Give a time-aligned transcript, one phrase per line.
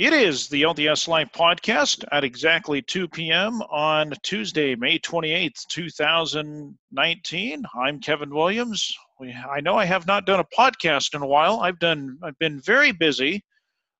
[0.00, 3.60] It is the LDS Life podcast at exactly 2 p.m.
[3.62, 7.62] on Tuesday, May 28th, 2019.
[7.74, 8.96] I'm Kevin Williams.
[9.18, 11.58] We, I know I have not done a podcast in a while.
[11.58, 13.42] I've done I've been very busy.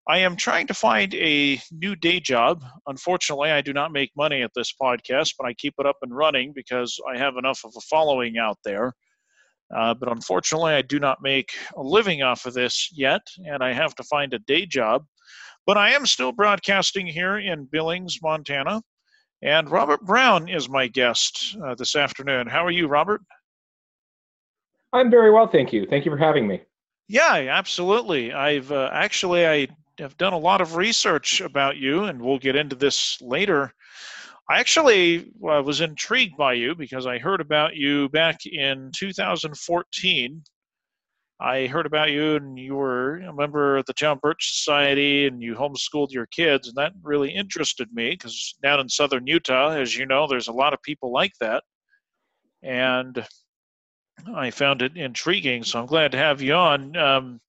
[0.08, 2.62] I am trying to find a new day job.
[2.86, 6.16] Unfortunately, I do not make money at this podcast, but I keep it up and
[6.16, 8.92] running because I have enough of a following out there.
[9.76, 13.72] Uh, but unfortunately, I do not make a living off of this yet, and I
[13.72, 15.04] have to find a day job.
[15.68, 18.80] But I am still broadcasting here in Billings, Montana.
[19.42, 22.46] And Robert Brown is my guest uh, this afternoon.
[22.46, 23.20] How are you, Robert?
[24.94, 25.84] I'm very well, thank you.
[25.84, 26.62] Thank you for having me.
[27.06, 28.32] Yeah, absolutely.
[28.32, 32.56] I've uh, actually I have done a lot of research about you, and we'll get
[32.56, 33.70] into this later.
[34.48, 40.42] I actually uh, was intrigued by you because I heard about you back in 2014
[41.40, 45.40] I heard about you and you were a member of the John Birch Society and
[45.40, 49.96] you homeschooled your kids, and that really interested me because down in southern Utah, as
[49.96, 51.62] you know, there's a lot of people like that.
[52.62, 53.24] And
[54.34, 56.96] I found it intriguing, so I'm glad to have you on.
[56.96, 57.40] Um,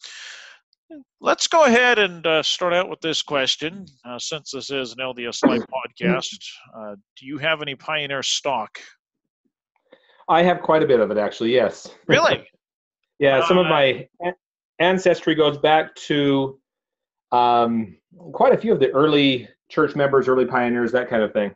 [1.19, 3.85] let's go ahead and uh, start out with this question.
[4.05, 5.63] Uh, since this is an LDS Life
[6.01, 6.37] podcast,
[6.77, 8.79] uh, do you have any Pioneer stock?
[10.27, 11.89] I have quite a bit of it, actually, yes.
[12.07, 12.47] Really?
[13.19, 14.07] Yeah, some of my
[14.79, 16.59] ancestry goes back to
[17.31, 17.97] um,
[18.31, 21.53] quite a few of the early church members, early pioneers, that kind of thing.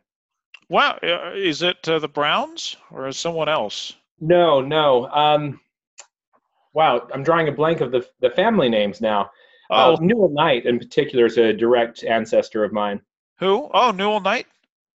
[0.68, 3.94] Wow, uh, is it uh, the Browns or is someone else?
[4.20, 5.08] No, no.
[5.10, 5.60] Um,
[6.72, 9.30] wow, I'm drawing a blank of the the family names now.
[9.70, 13.00] Uh, oh, uh, Newell Knight in particular is a direct ancestor of mine.
[13.38, 13.70] Who?
[13.72, 14.46] Oh, Newell Knight.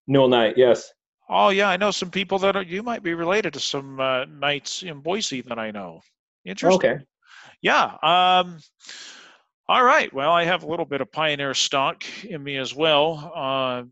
[0.07, 0.93] Newell Knight, yes.
[1.29, 2.63] Oh yeah, I know some people that are.
[2.63, 6.01] You might be related to some uh, knights in Boise that I know.
[6.49, 6.91] Interesting.
[6.91, 7.03] Okay.
[7.61, 7.85] Yeah.
[8.01, 8.59] Um,
[9.67, 10.11] all right.
[10.11, 13.31] Well, I have a little bit of Pioneer stock in me as well.
[13.35, 13.83] Uh,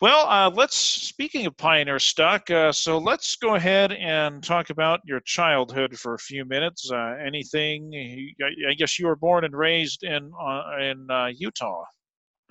[0.00, 0.76] well, uh, let's.
[0.76, 6.12] Speaking of Pioneer stock, uh, so let's go ahead and talk about your childhood for
[6.12, 6.90] a few minutes.
[6.92, 8.34] Uh, anything?
[8.68, 11.84] I guess you were born and raised in uh, in uh, Utah.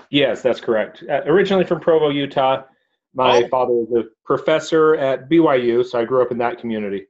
[0.09, 1.03] Yes, that's correct.
[1.07, 2.63] originally from Provo, Utah.
[3.13, 3.47] My oh.
[3.50, 7.06] father was a professor at BYU, so I grew up in that community.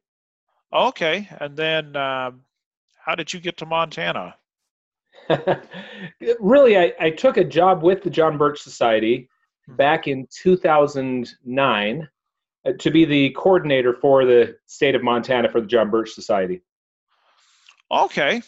[0.73, 2.41] Okay, and then um,
[2.97, 4.35] how did you get to Montana?
[6.39, 9.29] really, I, I, took a job with the John Birch Society
[9.67, 9.75] hmm.
[9.75, 12.09] back in 2009
[12.65, 16.61] uh, to be the coordinator for the state of Montana for the John Birch Society.
[17.91, 18.41] Okay,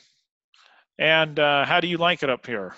[0.98, 2.74] and uh, how do you like it up here?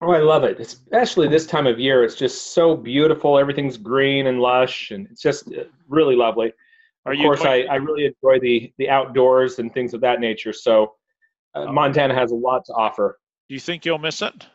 [0.00, 2.02] Oh, I love it, especially this time of year.
[2.02, 3.38] It's just so beautiful.
[3.38, 6.52] Everything's green and lush, and it's just uh, really lovely.
[7.04, 10.20] Are of course, quite- I, I really enjoy the the outdoors and things of that
[10.20, 10.52] nature.
[10.52, 10.94] So
[11.54, 11.72] uh, oh.
[11.72, 13.18] Montana has a lot to offer.
[13.48, 14.46] Do you think you'll miss it?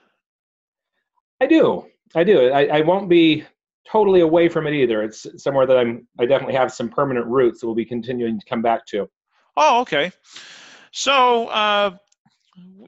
[1.41, 1.85] I do.
[2.15, 2.49] I do.
[2.51, 3.43] I, I won't be
[3.89, 5.03] totally away from it either.
[5.03, 6.07] It's somewhere that I'm.
[6.19, 9.09] I definitely have some permanent roots that we'll be continuing to come back to.
[9.55, 10.11] Oh, okay.
[10.91, 11.97] So uh,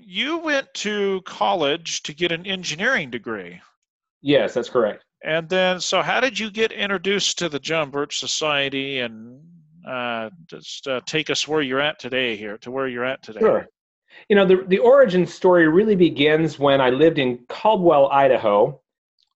[0.01, 3.61] you went to college to get an engineering degree.
[4.21, 5.03] Yes, that's correct.
[5.23, 9.41] And then, so how did you get introduced to the John Birch Society and
[9.85, 13.39] uh, just uh, take us where you're at today here, to where you're at today?
[13.39, 13.67] Sure.
[14.29, 18.81] You know, the, the origin story really begins when I lived in Caldwell, Idaho,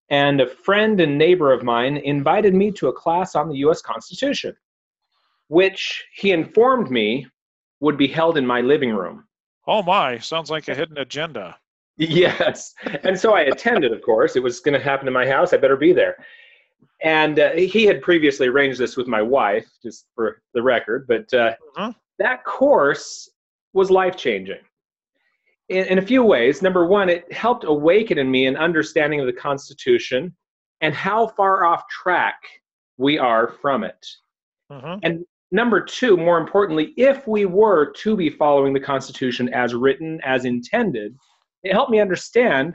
[0.10, 3.82] and a friend and neighbor of mine invited me to a class on the U.S.
[3.82, 4.56] Constitution,
[5.48, 7.28] which he informed me
[7.80, 9.26] would be held in my living room.
[9.68, 10.20] Oh, my.
[10.20, 11.58] Sounds like a hidden agenda.
[11.98, 12.74] Yes.
[13.04, 14.36] And so I attended, of course.
[14.36, 15.54] It was going to happen in my house.
[15.54, 16.18] I better be there.
[17.04, 21.06] And uh, he had previously arranged this with my wife, just for the record.
[21.08, 21.94] But uh, uh-huh.
[22.20, 23.30] that course
[23.74, 24.60] was life changing
[25.70, 26.62] in, in a few ways.
[26.62, 30.36] Number one, it helped awaken in me an understanding of the Constitution
[30.82, 32.36] and how far off track
[32.98, 34.06] we are from it.
[34.70, 34.98] Uh-huh.
[35.04, 40.20] And number two, more importantly, if we were to be following the Constitution as written,
[40.24, 41.16] as intended,
[41.64, 42.74] it helped me understand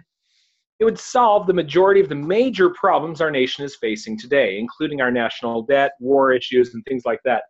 [0.80, 5.00] it would solve the majority of the major problems our nation is facing today, including
[5.00, 7.42] our national debt, war issues, and things like that.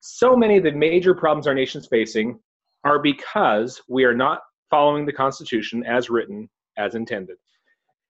[0.00, 2.38] So many of the major problems our nation is facing
[2.82, 4.40] are because we are not
[4.70, 7.36] following the Constitution as written, as intended.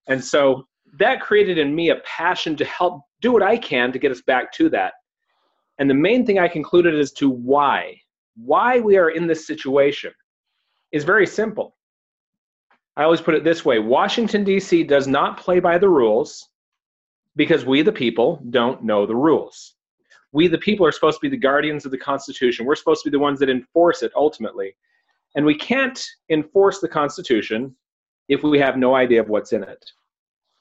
[0.08, 0.64] And so
[0.98, 4.22] that created in me a passion to help do what I can to get us
[4.22, 4.94] back to that.
[5.78, 7.96] And the main thing I concluded as to why,
[8.36, 10.12] why we are in this situation
[10.92, 11.76] is very simple.
[12.96, 14.84] I always put it this way Washington, D.C.
[14.84, 16.48] does not play by the rules
[17.36, 19.74] because we, the people, don't know the rules.
[20.32, 22.66] We, the people, are supposed to be the guardians of the Constitution.
[22.66, 24.76] We're supposed to be the ones that enforce it ultimately.
[25.34, 27.74] And we can't enforce the Constitution
[28.28, 29.84] if we have no idea of what's in it.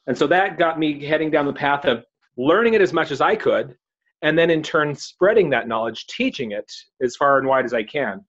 [0.06, 2.04] And so that got me heading down the path of
[2.36, 3.76] learning it as much as I could,
[4.22, 6.70] and then in turn spreading that knowledge, teaching it
[7.00, 8.24] as far and wide as I can.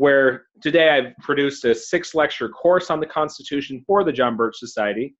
[0.00, 4.56] Where today I've produced a six lecture course on the Constitution for the John Birch
[4.56, 5.14] Society,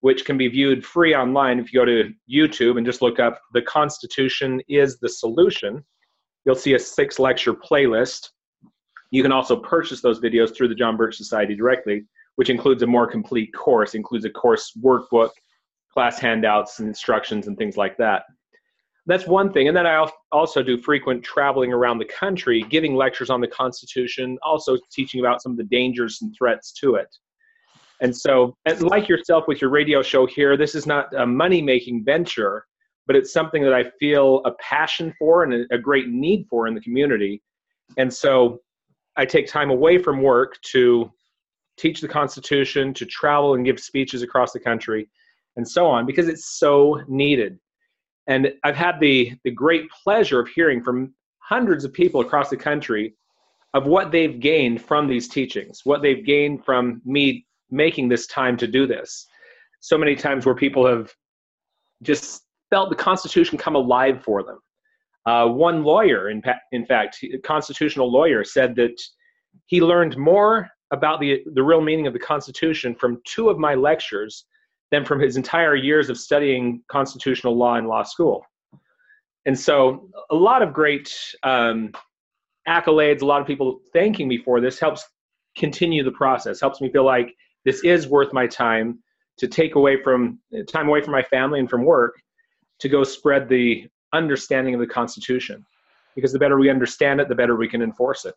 [0.00, 3.40] which can be viewed free online if you go to YouTube and just look up
[3.54, 5.82] The Constitution is the Solution.
[6.44, 8.28] You'll see a six lecture playlist.
[9.10, 12.04] You can also purchase those videos through the John Birch Society directly,
[12.34, 15.30] which includes a more complete course, includes a course workbook,
[15.90, 18.24] class handouts, and instructions, and things like that.
[19.06, 19.68] That's one thing.
[19.68, 24.36] And then I also do frequent traveling around the country, giving lectures on the Constitution,
[24.42, 27.08] also teaching about some of the dangers and threats to it.
[28.00, 31.62] And so, and like yourself with your radio show here, this is not a money
[31.62, 32.66] making venture,
[33.06, 36.66] but it's something that I feel a passion for and a, a great need for
[36.66, 37.42] in the community.
[37.96, 38.60] And so,
[39.16, 41.10] I take time away from work to
[41.78, 45.08] teach the Constitution, to travel and give speeches across the country,
[45.56, 47.58] and so on, because it's so needed.
[48.26, 52.56] And I've had the, the great pleasure of hearing from hundreds of people across the
[52.56, 53.14] country
[53.74, 58.56] of what they've gained from these teachings, what they've gained from me making this time
[58.56, 59.26] to do this.
[59.80, 61.12] So many times where people have
[62.02, 64.58] just felt the Constitution come alive for them.
[65.26, 66.42] Uh, one lawyer, in,
[66.72, 69.00] in fact, a constitutional lawyer, said that
[69.66, 73.74] he learned more about the, the real meaning of the Constitution from two of my
[73.74, 74.44] lectures
[74.90, 78.44] than from his entire years of studying constitutional law in law school.
[79.44, 81.12] And so, a lot of great
[81.42, 81.92] um,
[82.68, 85.06] accolades, a lot of people thanking me for this helps
[85.56, 87.34] continue the process, helps me feel like
[87.64, 88.98] this is worth my time
[89.38, 90.38] to take away from
[90.68, 92.14] time away from my family and from work
[92.80, 95.64] to go spread the understanding of the Constitution.
[96.14, 98.34] Because the better we understand it, the better we can enforce it.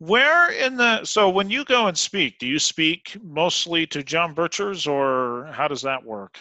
[0.00, 4.34] Where in the so when you go and speak, do you speak mostly to John
[4.34, 6.38] Birchers or how does that work?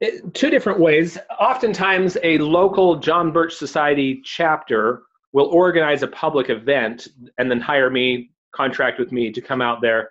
[0.00, 1.18] It, two different ways.
[1.38, 7.06] Oftentimes, a local John Birch Society chapter will organize a public event
[7.38, 10.10] and then hire me, contract with me to come out there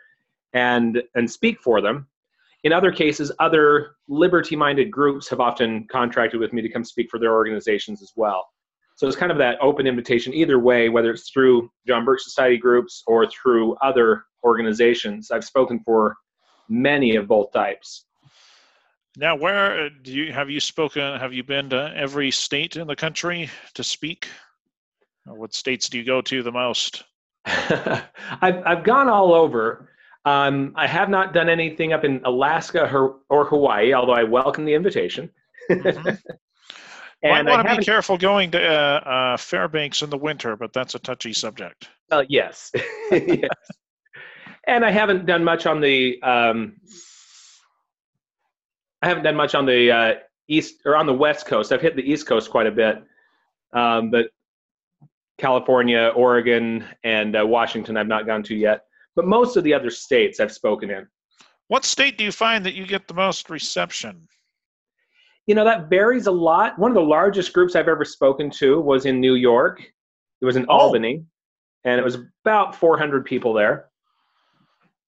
[0.53, 2.07] and and speak for them.
[2.63, 7.19] In other cases, other liberty-minded groups have often contracted with me to come speak for
[7.19, 8.47] their organizations as well.
[8.99, 12.57] So it's kind of that open invitation either way, whether it's through John Birch Society
[12.57, 15.31] groups or through other organizations.
[15.31, 16.17] I've spoken for
[16.67, 18.03] many of both types.
[19.15, 21.17] Now, where uh, do you have you spoken?
[21.17, 24.27] Have you been to every state in the country to speak?
[25.25, 27.05] What states do you go to the most?
[27.45, 29.87] I've I've gone all over.
[30.25, 32.91] Um, I have not done anything up in Alaska
[33.29, 35.29] or Hawaii, although I welcome the invitation.
[35.71, 36.15] Mm-hmm.
[37.21, 38.99] And Might want to be careful going to uh,
[39.33, 41.89] uh, Fairbanks in the winter, but that's a touchy subject.
[42.09, 42.71] Uh, yes,
[43.11, 43.49] yes.
[44.67, 46.21] And I haven't done much on the.
[46.21, 46.77] Um,
[49.01, 50.13] I haven't done much on the uh,
[50.47, 51.73] east or on the west coast.
[51.73, 53.03] I've hit the east coast quite a bit,
[53.73, 54.29] um, but
[55.37, 58.83] California, Oregon, and uh, Washington I've not gone to yet.
[59.15, 61.07] But most of the other states I've spoken in.
[61.67, 64.27] What state do you find that you get the most reception?
[65.49, 66.77] You know that varies a lot.
[66.77, 69.81] One of the largest groups i've ever spoken to was in new york.
[70.41, 70.77] It was in oh.
[70.77, 71.25] albany
[71.83, 73.87] and it was about 400 people there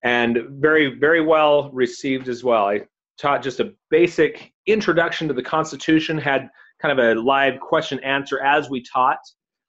[0.02, 2.66] and very very well received as well.
[2.66, 2.80] I
[3.18, 6.50] taught just a basic introduction to the constitution had
[6.80, 9.20] kind of a live question answer as we taught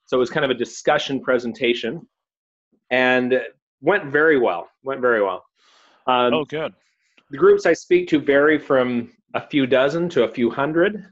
[0.07, 2.01] so it was kind of a discussion presentation
[2.89, 3.39] and
[3.81, 5.45] went very well went very well.
[6.07, 6.73] Um, oh good.
[7.29, 11.05] the groups i speak to vary from a few dozen to a few hundred.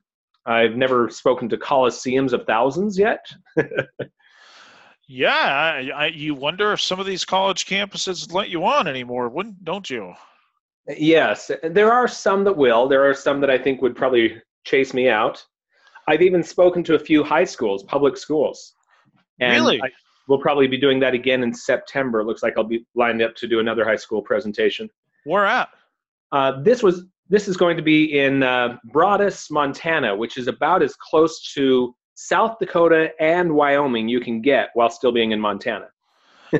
[0.46, 3.26] I've never spoken to coliseums of thousands yet.
[5.08, 9.30] yeah, I, I, you wonder if some of these college campuses let you on anymore,
[9.30, 10.14] wouldn't don't you?
[10.88, 12.88] Yes, there are some that will.
[12.88, 15.44] There are some that I think would probably chase me out.
[16.08, 18.74] I've even spoken to a few high schools, public schools.
[19.40, 19.82] And really?
[19.82, 19.90] I,
[20.28, 22.22] we'll probably be doing that again in September.
[22.22, 24.90] It looks like I'll be lined up to do another high school presentation.
[25.26, 25.70] Where at?
[26.32, 30.84] Uh, this was this is going to be in uh, Broadus, Montana, which is about
[30.84, 35.88] as close to South Dakota and Wyoming you can get while still being in Montana.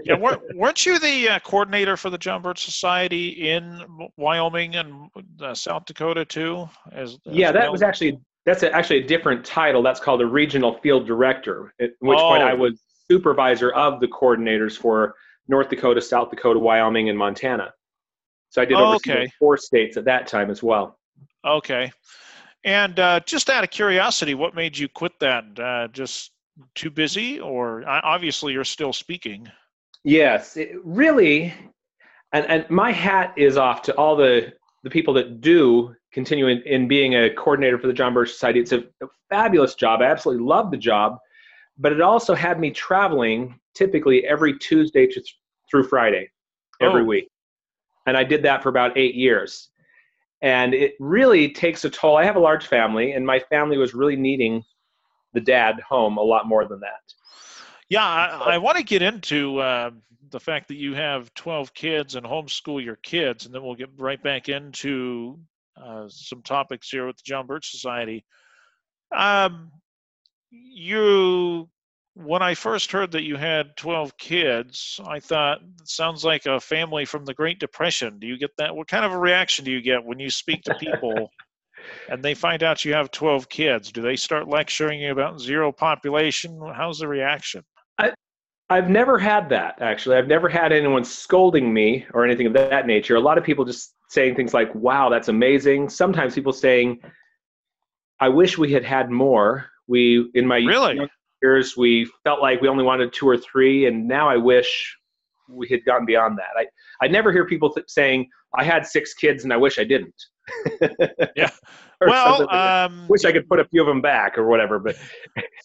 [0.06, 0.16] yeah,
[0.56, 3.84] weren't you the uh, coordinator for the John Birch Society in
[4.16, 5.10] Wyoming and
[5.42, 6.70] uh, South Dakota too?
[6.94, 7.74] As, as yeah, that well?
[7.74, 9.84] was actually that's a, actually a different title.
[9.84, 11.74] That's called a regional field director.
[11.82, 12.30] At which oh.
[12.30, 15.16] point I was supervisor of the coordinators for
[15.50, 17.74] North Dakota, South Dakota, Wyoming, and Montana.
[18.52, 19.32] So I did oh, okay.
[19.40, 21.00] four states at that time as well.
[21.46, 21.92] Okay.
[22.64, 25.60] And uh, just out of curiosity, what made you quit that?
[25.60, 26.32] Uh, just
[26.76, 29.50] too busy, or obviously you're still speaking?
[30.04, 31.54] Yes, really.
[32.34, 34.54] and and my hat is off to all the
[34.84, 38.60] the people that do continue in, in being a coordinator for the John Birch Society.
[38.60, 40.02] It's a, a fabulous job.
[40.02, 41.18] I absolutely love the job,
[41.78, 45.38] but it also had me traveling typically every Tuesday to th-
[45.70, 46.30] through Friday,
[46.82, 47.06] every oh.
[47.06, 47.30] week,
[48.06, 49.70] and I did that for about eight years.
[50.42, 52.18] And it really takes a toll.
[52.18, 54.64] I have a large family, and my family was really needing
[55.34, 57.14] the dad home a lot more than that.
[57.90, 59.92] Yeah, I, I want to get into uh,
[60.32, 63.90] the fact that you have 12 kids and homeschool your kids, and then we'll get
[63.98, 65.40] right back into
[65.82, 68.26] uh, some topics here with the John Birch Society.
[69.16, 69.72] Um,
[70.50, 71.70] you,
[72.14, 76.60] when I first heard that you had 12 kids, I thought it sounds like a
[76.60, 78.20] family from the Great Depression.
[78.20, 78.76] Do you get that?
[78.76, 81.30] What kind of a reaction do you get when you speak to people?
[82.10, 85.72] and they find out you have 12 kids do they start lecturing you about zero
[85.72, 87.64] population how's the reaction
[87.98, 88.14] I,
[88.72, 90.16] I've never had that actually.
[90.16, 93.18] I've never had anyone scolding me or anything of that nature.
[93.18, 97.02] A lot of people just saying things like, "Wow, that's amazing." Sometimes people saying,
[98.22, 101.02] "I wish we had had more." We in my really?
[101.42, 104.98] Years we felt like we only wanted two or three, and now I wish
[105.50, 106.58] we had gone beyond that.
[106.58, 106.66] I
[107.04, 110.16] I never hear people th- saying, "I had six kids and I wish I didn't."
[111.36, 111.50] yeah.
[112.02, 114.98] well, um, wish I could put a few of them back or whatever, but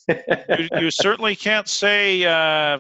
[0.09, 2.79] you, you, certainly can't say uh,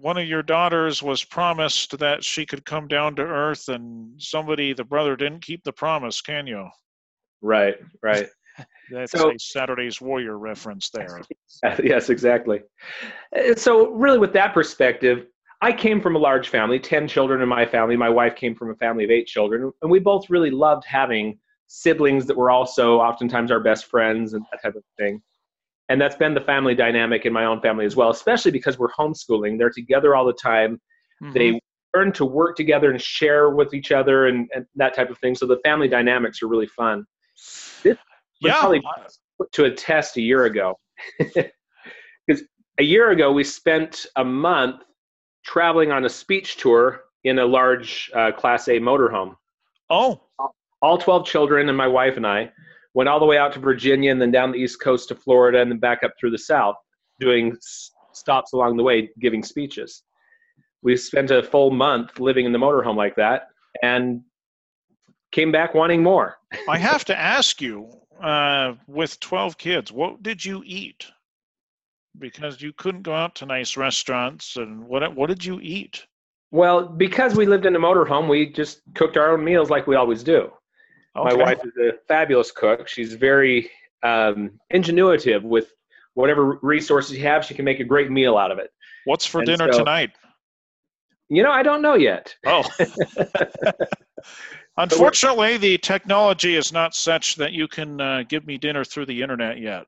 [0.00, 4.72] one of your daughters was promised that she could come down to earth and somebody
[4.72, 6.68] the brother didn't keep the promise can you
[7.40, 8.28] right right
[8.90, 11.20] that's so, a saturday's warrior reference there.
[11.82, 12.60] Yes exactly.
[13.36, 15.26] Uh, so really with that perspective
[15.60, 17.96] i came from a large family 10 children in my family.
[17.96, 21.38] My wife came from a family of eight children and we both really loved having
[21.68, 25.22] siblings that were also oftentimes our best friends and that type of thing.
[25.88, 28.92] And that's been the family dynamic in my own family as well especially because we're
[28.92, 29.58] homeschooling.
[29.58, 30.80] They're together all the time.
[31.22, 31.38] Mm-hmm.
[31.38, 31.60] they
[31.94, 35.34] learn to work together and share with each other and, and, that type of thing.
[35.34, 37.04] So the family dynamics are really fun.
[37.82, 37.98] This
[38.48, 38.58] yeah.
[38.58, 38.82] probably
[39.52, 40.78] to a test a year ago
[41.18, 42.42] because
[42.78, 44.82] a year ago we spent a month
[45.44, 49.34] traveling on a speech tour in a large uh, class a motorhome
[49.90, 50.20] oh
[50.80, 52.50] all 12 children and my wife and i
[52.94, 55.60] went all the way out to Virginia and then down the east coast to Florida
[55.60, 56.76] and then back up through the south,
[57.20, 57.56] doing
[58.12, 60.02] stops along the way, giving speeches.
[60.82, 63.48] We spent a full month living in the motorhome like that
[63.82, 64.22] and
[65.30, 66.36] came back wanting more.
[66.68, 67.90] I have to ask you,
[68.22, 71.06] uh, with 12 kids, what did you eat?
[72.18, 76.06] Because you couldn't go out to nice restaurants, and what what did you eat?
[76.50, 79.96] Well, because we lived in a motorhome, we just cooked our own meals like we
[79.96, 80.50] always do.
[81.16, 81.34] Okay.
[81.36, 82.86] My wife is a fabulous cook.
[82.86, 83.70] She's very
[84.02, 85.72] um, ingenuitive with
[86.14, 87.44] whatever resources you have.
[87.44, 88.70] She can make a great meal out of it.
[89.06, 90.10] What's for and dinner so, tonight?
[91.30, 92.34] You know, I don't know yet.
[92.44, 92.62] Oh.
[94.78, 99.22] Unfortunately, the technology is not such that you can uh, give me dinner through the
[99.22, 99.86] internet yet.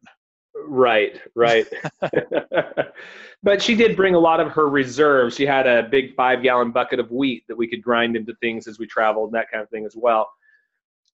[0.66, 1.66] Right, right.
[3.42, 5.36] but she did bring a lot of her reserves.
[5.36, 8.66] She had a big five gallon bucket of wheat that we could grind into things
[8.66, 10.30] as we traveled and that kind of thing as well.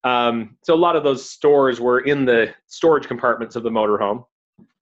[0.02, 4.24] Um, so a lot of those stores were in the storage compartments of the motorhome.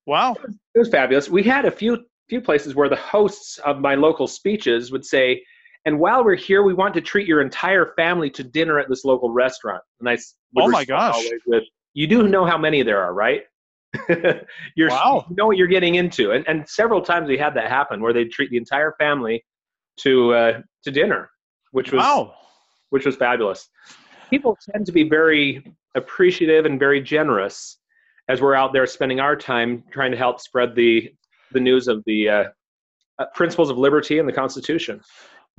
[0.07, 0.37] Wow,
[0.75, 1.29] it was fabulous.
[1.29, 5.43] We had a few few places where the hosts of my local speeches would say,
[5.89, 9.05] "And while we're here, we want to treat your entire family to dinner at this
[9.05, 10.19] local restaurant." And I
[10.57, 11.65] oh my gosh, with,
[11.95, 13.43] you do know how many there are, right?
[14.77, 15.25] you're, wow.
[15.29, 18.13] You know what you're getting into, and and several times we had that happen where
[18.13, 19.45] they'd treat the entire family
[20.01, 21.31] to uh, to dinner,
[21.73, 22.35] which was wow.
[22.91, 23.69] which was fabulous
[24.31, 25.65] people tend to be very
[25.95, 27.79] appreciative and very generous
[28.29, 31.13] as we're out there spending our time trying to help spread the
[31.53, 32.45] the news of the uh,
[33.19, 35.01] uh, principles of liberty and the Constitution.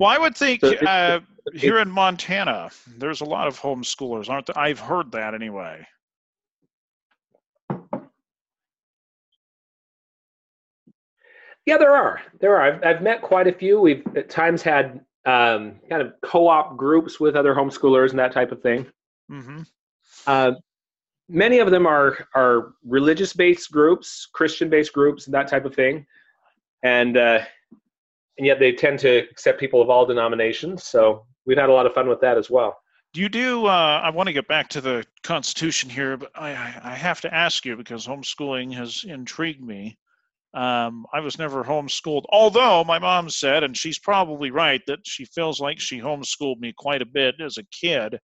[0.00, 1.20] Well, I would think so uh,
[1.52, 4.58] here in Montana, there's a lot of homeschoolers, aren't there?
[4.58, 5.86] I've heard that anyway.
[11.66, 12.22] Yeah, there are.
[12.40, 12.62] There are.
[12.62, 13.78] I've, I've met quite a few.
[13.78, 18.52] We've at times had um, kind of co-op groups with other homeschoolers and that type
[18.52, 18.86] of thing.
[19.30, 19.62] Mm-hmm.
[20.26, 20.52] Uh,
[21.28, 26.06] many of them are are religious-based groups, Christian-based groups, and that type of thing,
[26.82, 27.40] and uh,
[28.38, 30.84] and yet they tend to accept people of all denominations.
[30.84, 32.76] So we've had a lot of fun with that as well.
[33.12, 33.66] Do you do?
[33.66, 37.34] Uh, I want to get back to the Constitution here, but I, I have to
[37.34, 39.98] ask you because homeschooling has intrigued me.
[40.54, 45.24] Um, I was never homeschooled, although my mom said, and she's probably right, that she
[45.24, 48.18] feels like she homeschooled me quite a bit as a kid.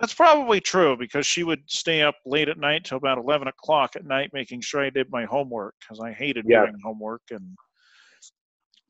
[0.00, 3.94] That's probably true because she would stay up late at night till about 11 o'clock
[3.96, 6.62] at night making sure I did my homework because I hated yeah.
[6.62, 7.22] doing homework.
[7.30, 7.56] And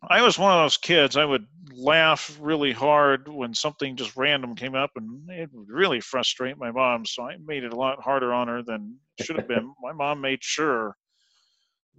[0.02, 1.16] I was one of those kids.
[1.16, 6.00] I would laugh really hard when something just random came up, and it would really
[6.00, 7.04] frustrate my mom.
[7.04, 9.72] So I made it a lot harder on her than it should have been.
[9.82, 10.96] my mom made sure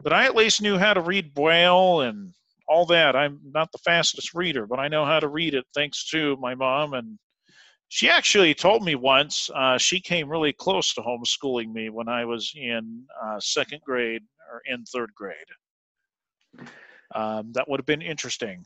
[0.03, 2.33] that I at least knew how to read Braille and
[2.67, 3.15] all that.
[3.15, 6.55] I'm not the fastest reader, but I know how to read it thanks to my
[6.55, 6.93] mom.
[6.93, 7.19] And
[7.89, 12.23] she actually told me once uh, she came really close to homeschooling me when I
[12.23, 15.35] was in uh, second grade or in third grade.
[17.15, 18.65] Um, that would have been interesting.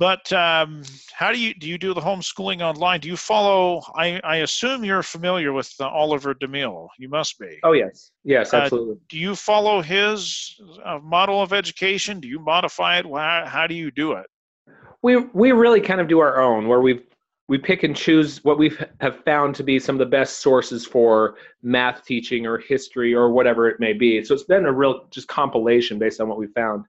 [0.00, 0.82] But um,
[1.12, 1.68] how do you do?
[1.68, 3.00] You do the homeschooling online?
[3.00, 3.82] Do you follow?
[3.94, 6.88] I, I assume you're familiar with uh, Oliver DeMille.
[6.98, 7.58] You must be.
[7.62, 8.94] Oh yes, yes, uh, absolutely.
[8.94, 12.18] Uh, do you follow his uh, model of education?
[12.18, 13.04] Do you modify it?
[13.04, 14.26] How, how do you do it?
[15.02, 17.02] We we really kind of do our own, where we
[17.50, 20.86] we pick and choose what we have found to be some of the best sources
[20.86, 24.24] for math teaching or history or whatever it may be.
[24.24, 26.84] So it's been a real just compilation based on what we found.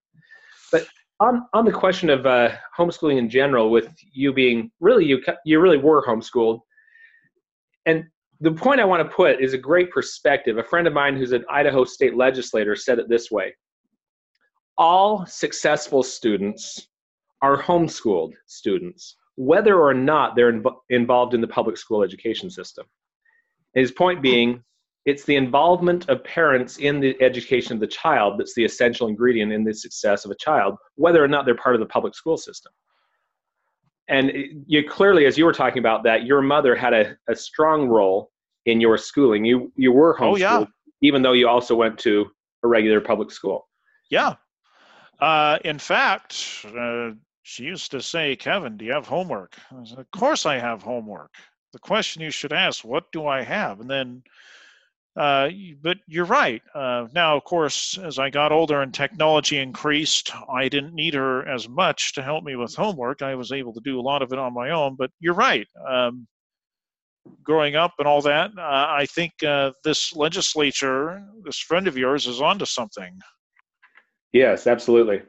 [0.72, 0.88] But
[1.20, 5.60] on on the question of uh, homeschooling in general, with you being really you you
[5.60, 6.62] really were homeschooled,
[7.86, 8.06] and
[8.40, 10.58] the point I want to put is a great perspective.
[10.58, 13.56] A friend of mine who's an Idaho state legislator said it this way:
[14.78, 16.88] All successful students
[17.42, 22.86] are homeschooled students, whether or not they're inv- involved in the public school education system.
[23.74, 24.64] His point being,
[25.06, 29.52] it's the involvement of parents in the education of the child that's the essential ingredient
[29.52, 32.38] in the success of a child, whether or not they're part of the public school
[32.38, 32.72] system.
[34.08, 34.32] And
[34.68, 38.30] you clearly, as you were talking about that, your mother had a, a strong role
[38.66, 39.46] in your schooling.
[39.46, 40.66] You you were homeschooled, oh, yeah.
[41.02, 42.30] even though you also went to
[42.64, 43.68] a regular public school.
[44.10, 44.36] Yeah.
[45.20, 47.12] Uh, in fact, uh,
[47.44, 50.84] she used to say, "Kevin, do you have homework?" I said, "Of course I have
[50.84, 51.34] homework."
[51.74, 54.24] The question you should ask, "What do I have?" And then
[55.16, 55.50] uh,
[55.82, 56.62] but you're right.
[56.74, 61.48] Uh, now, of course, as I got older and technology increased, I didn't need her
[61.48, 63.22] as much to help me with homework.
[63.22, 64.96] I was able to do a lot of it on my own.
[64.96, 65.68] But you're right.
[65.86, 66.28] Um,
[67.44, 72.26] growing up and all that, uh, I think uh, this legislature, this friend of yours,
[72.26, 73.20] is onto something.
[74.32, 75.24] Yes, absolutely.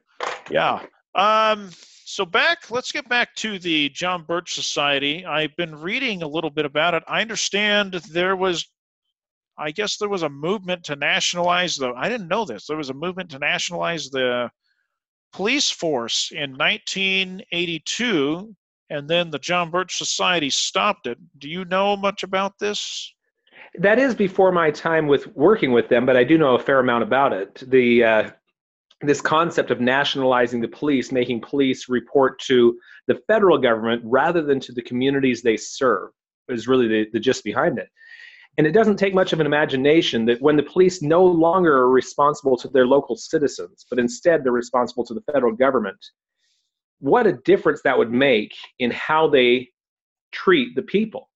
[0.48, 0.80] Yeah.
[1.16, 1.70] Um,
[2.04, 5.24] so back, let's get back to the John Birch Society.
[5.26, 7.02] I've been reading a little bit about it.
[7.09, 8.70] I understand there was
[9.62, 11.92] I guess there was a movement to nationalize the.
[11.96, 12.66] I didn't know this.
[12.66, 14.51] There was a movement to nationalize the
[15.33, 18.57] police force in 1982,
[18.90, 21.16] and then the John Birch Society stopped it.
[21.38, 23.14] Do you know much about this?
[23.79, 26.81] That is before my time with working with them, but I do know a fair
[26.81, 27.62] amount about it.
[27.68, 28.31] The uh,
[29.01, 34.59] this concept of nationalizing the police, making police report to the federal government rather than
[34.61, 36.11] to the communities they serve,
[36.48, 37.88] is really the, the gist behind it.
[38.58, 41.90] And it doesn't take much of an imagination that when the police no longer are
[41.90, 45.96] responsible to their local citizens, but instead they're responsible to the federal government,
[47.00, 49.68] what a difference that would make in how they
[50.32, 51.30] treat the people.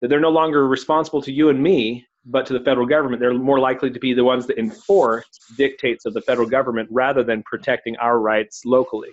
[0.00, 3.20] That they're no longer responsible to you and me, but to the federal government.
[3.20, 5.24] They're more likely to be the ones that enforce
[5.56, 9.10] dictates of the federal government rather than protecting our rights locally.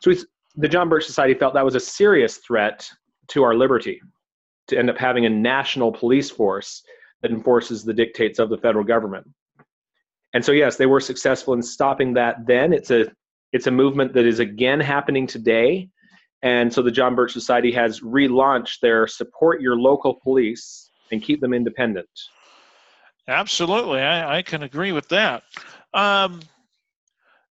[0.00, 0.12] So
[0.56, 2.88] the John Birch Society felt that was a serious threat
[3.28, 4.00] to our liberty
[4.68, 6.82] to end up having a national police force
[7.22, 9.26] that enforces the dictates of the federal government.
[10.34, 12.72] And so yes, they were successful in stopping that then.
[12.72, 13.12] It's a
[13.52, 15.88] it's a movement that is again happening today.
[16.42, 21.40] And so the John Birch Society has relaunched their support your local police and keep
[21.40, 22.08] them independent.
[23.28, 24.00] Absolutely.
[24.00, 25.44] I, I can agree with that.
[25.94, 26.40] Um,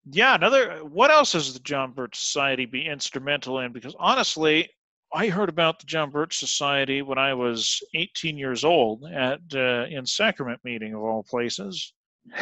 [0.07, 3.73] yeah, another what else has the John Birch Society be instrumental in?
[3.73, 4.70] Because honestly,
[5.12, 9.87] I heard about the John Birch Society when I was 18 years old at uh,
[9.90, 11.92] in Sacrament meeting of all places,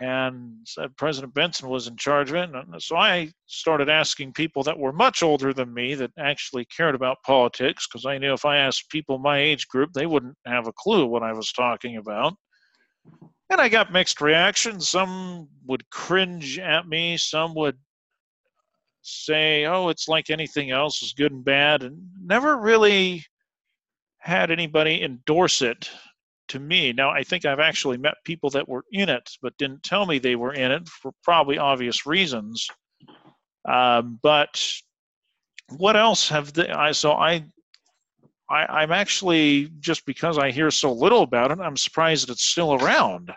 [0.00, 0.66] and
[0.96, 2.50] President Benson was in charge of it.
[2.50, 6.94] And so I started asking people that were much older than me that actually cared
[6.94, 10.68] about politics, because I knew if I asked people my age group, they wouldn't have
[10.68, 12.34] a clue what I was talking about.
[13.50, 14.88] And I got mixed reactions.
[14.88, 17.16] Some would cringe at me.
[17.16, 17.78] Some would
[19.06, 23.24] say, oh, it's like anything else, is good and bad, and never really
[24.18, 25.88] had anybody endorse it
[26.48, 26.92] to me.
[26.92, 30.18] Now, I think I've actually met people that were in it, but didn't tell me
[30.18, 32.66] they were in it for probably obvious reasons.
[33.68, 34.62] Um, but
[35.76, 36.68] what else have they?
[36.68, 37.44] I so I,
[38.48, 42.74] I I'm actually just because I hear so little about it, I'm surprised it's still
[42.74, 43.32] around.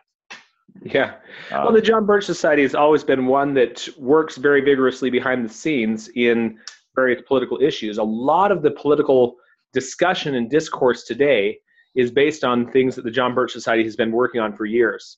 [0.82, 1.16] Yeah.
[1.52, 5.44] Um, well, the John Birch Society has always been one that works very vigorously behind
[5.44, 6.58] the scenes in
[6.96, 7.98] various political issues.
[7.98, 9.36] A lot of the political
[9.74, 11.60] discussion and discourse today
[11.96, 15.18] is based on things that the John Birch Society has been working on for years.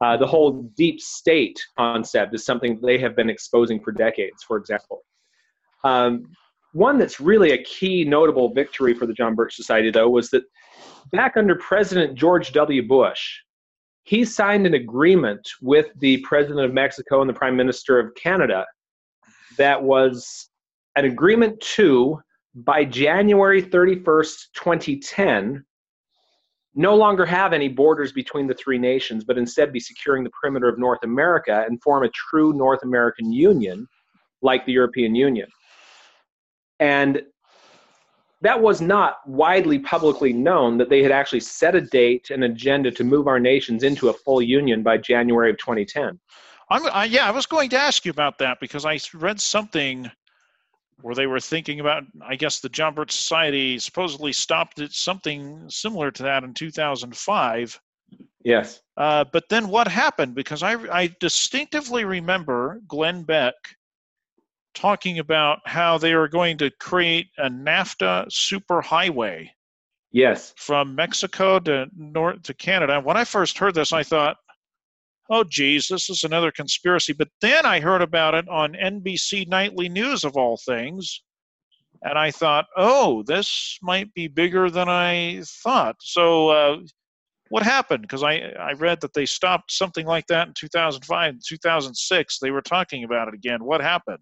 [0.00, 4.56] Uh, the whole deep state concept is something they have been exposing for decades, for
[4.56, 5.02] example.
[5.84, 6.24] Um,
[6.72, 10.42] one that's really a key notable victory for the John Birch Society, though, was that
[11.12, 12.86] back under President George W.
[12.86, 13.38] Bush,
[14.04, 18.66] he signed an agreement with the President of Mexico and the Prime Minister of Canada
[19.56, 20.50] that was
[20.96, 22.20] an agreement to,
[22.54, 25.64] by January 31st, 2010,
[26.74, 30.68] no longer have any borders between the three nations, but instead be securing the perimeter
[30.68, 33.86] of North America and form a true North American Union
[34.42, 35.48] like the European Union.
[36.80, 37.22] And
[38.44, 42.90] that was not widely publicly known that they had actually set a date and agenda
[42.90, 46.20] to move our nations into a full union by January of 2010.
[46.68, 50.10] I'm, I, yeah, I was going to ask you about that because I read something
[51.00, 55.64] where they were thinking about, I guess the John Birch Society supposedly stopped at something
[55.70, 57.80] similar to that in 2005.
[58.44, 58.82] Yes.
[58.98, 60.34] Uh, but then what happened?
[60.34, 63.54] Because I, I distinctively remember Glenn Beck
[64.74, 69.48] talking about how they are going to create a NAFTA superhighway.
[70.12, 70.54] Yes.
[70.56, 73.00] From Mexico to north to Canada.
[73.00, 74.36] When I first heard this, I thought,
[75.30, 77.12] oh, geez, this is another conspiracy.
[77.12, 81.22] But then I heard about it on NBC Nightly News, of all things.
[82.02, 85.96] And I thought, oh, this might be bigger than I thought.
[86.00, 86.76] So, uh,
[87.48, 88.02] what happened?
[88.02, 92.38] Because I, I read that they stopped something like that in 2005, 2006.
[92.38, 93.64] They were talking about it again.
[93.64, 94.18] What happened?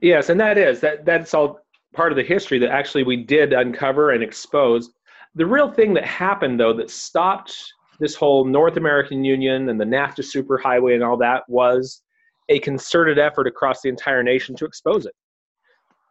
[0.00, 1.60] Yes, and that is that that's all
[1.94, 4.90] part of the history that actually we did uncover and expose.
[5.34, 7.56] The real thing that happened though that stopped
[8.00, 12.02] this whole North American Union and the NAFTA superhighway and all that was
[12.48, 15.14] a concerted effort across the entire nation to expose it.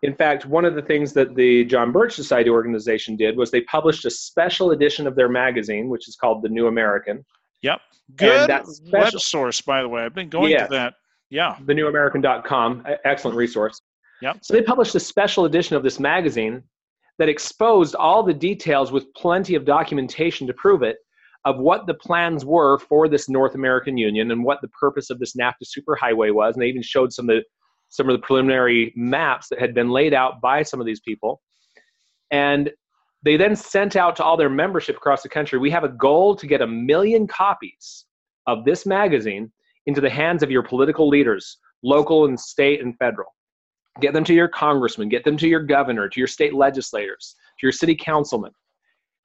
[0.03, 3.61] In fact, one of the things that the John Birch Society organization did was they
[3.61, 7.25] published a special edition of their magazine, which is called The New American.
[7.63, 7.81] Yep.
[8.15, 10.03] Good special, web source, by the way.
[10.03, 10.93] I've been going to that.
[11.29, 11.55] Yeah.
[11.63, 12.85] TheNewAmerican.com.
[13.05, 13.39] Excellent mm-hmm.
[13.39, 13.81] resource.
[14.21, 14.39] Yep.
[14.41, 16.63] So they published a special edition of this magazine
[17.19, 20.97] that exposed all the details with plenty of documentation to prove it
[21.45, 25.19] of what the plans were for this North American Union and what the purpose of
[25.19, 26.55] this NAFTA superhighway was.
[26.55, 27.43] And they even showed some of the
[27.89, 31.41] some of the preliminary maps that had been laid out by some of these people.
[32.31, 32.69] And
[33.23, 35.57] they then sent out to all their membership across the country.
[35.57, 38.05] We have a goal to get a million copies
[38.45, 39.51] of this magazine
[39.87, 43.33] into the hands of your political leaders, local and state and federal.
[43.99, 47.65] Get them to your congressman, get them to your governor, to your state legislators, to
[47.65, 48.51] your city councilman.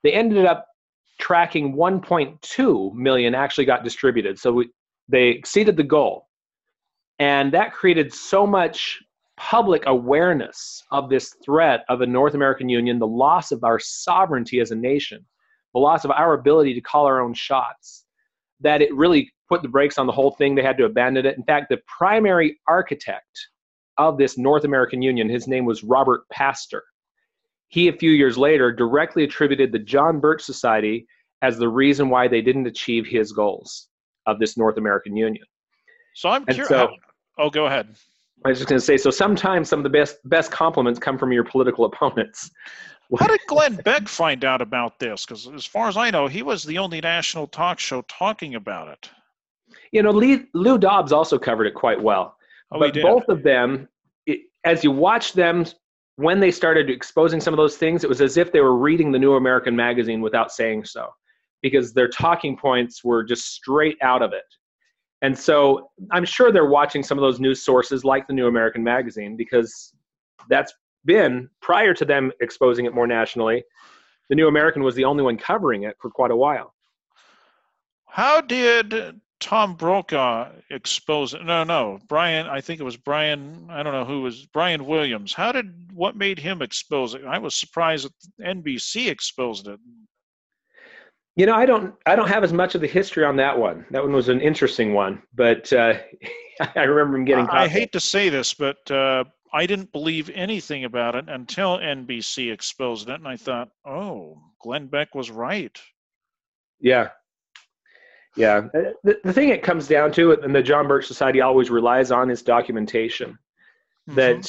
[0.02, 0.66] They ended up
[1.20, 4.38] tracking 1.2 million actually got distributed.
[4.38, 4.70] So we,
[5.08, 6.28] they exceeded the goal.
[7.18, 9.00] And that created so much
[9.36, 14.60] public awareness of this threat of a North American Union, the loss of our sovereignty
[14.60, 15.24] as a nation,
[15.74, 18.01] the loss of our ability to call our own shots,
[18.62, 20.54] that it really put the brakes on the whole thing.
[20.54, 21.36] They had to abandon it.
[21.36, 23.48] In fact, the primary architect
[23.98, 26.82] of this North American Union, his name was Robert Pastor
[27.72, 31.06] he a few years later directly attributed the John Birch Society
[31.40, 33.88] as the reason why they didn't achieve his goals
[34.26, 35.44] of this North American Union.
[36.14, 36.68] So I'm curious.
[36.68, 36.90] So,
[37.38, 37.88] oh, go ahead.
[38.44, 38.98] I was just going to say.
[38.98, 42.50] So sometimes some of the best best compliments come from your political opponents.
[43.18, 45.26] How did Glenn Beck find out about this?
[45.26, 48.88] Because as far as I know, he was the only national talk show talking about
[48.88, 49.10] it.
[49.90, 52.36] You know, Lee, Lou Dobbs also covered it quite well.
[52.70, 53.88] Oh, but both of them,
[54.26, 55.66] it, as you watch them
[56.16, 59.12] when they started exposing some of those things, it was as if they were reading
[59.12, 61.08] the New American Magazine without saying so,
[61.62, 64.44] because their talking points were just straight out of it.
[65.22, 68.82] And so I'm sure they're watching some of those news sources like the New American
[68.82, 69.94] Magazine, because
[70.48, 70.72] that's
[71.04, 73.64] been prior to them exposing it more nationally.
[74.28, 76.74] The New American was the only one covering it for quite a while.
[78.06, 81.44] How did Tom Brokaw expose it?
[81.44, 85.32] no no Brian I think it was Brian I don't know who was Brian Williams
[85.32, 89.80] how did what made him expose it I was surprised that NBC exposed it
[91.34, 93.84] you know I don't I don't have as much of the history on that one
[93.90, 95.94] that one was an interesting one but uh,
[96.76, 100.30] I remember him getting I, I hate to say this but uh, I didn't believe
[100.34, 105.78] anything about it until NBC exposed it and I thought oh Glenn Beck was right
[106.80, 107.08] yeah
[108.36, 108.68] yeah.
[108.74, 112.10] Uh, the, the thing it comes down to, and the John Birch Society always relies
[112.10, 113.38] on, is documentation.
[114.08, 114.14] Mm-hmm.
[114.14, 114.48] That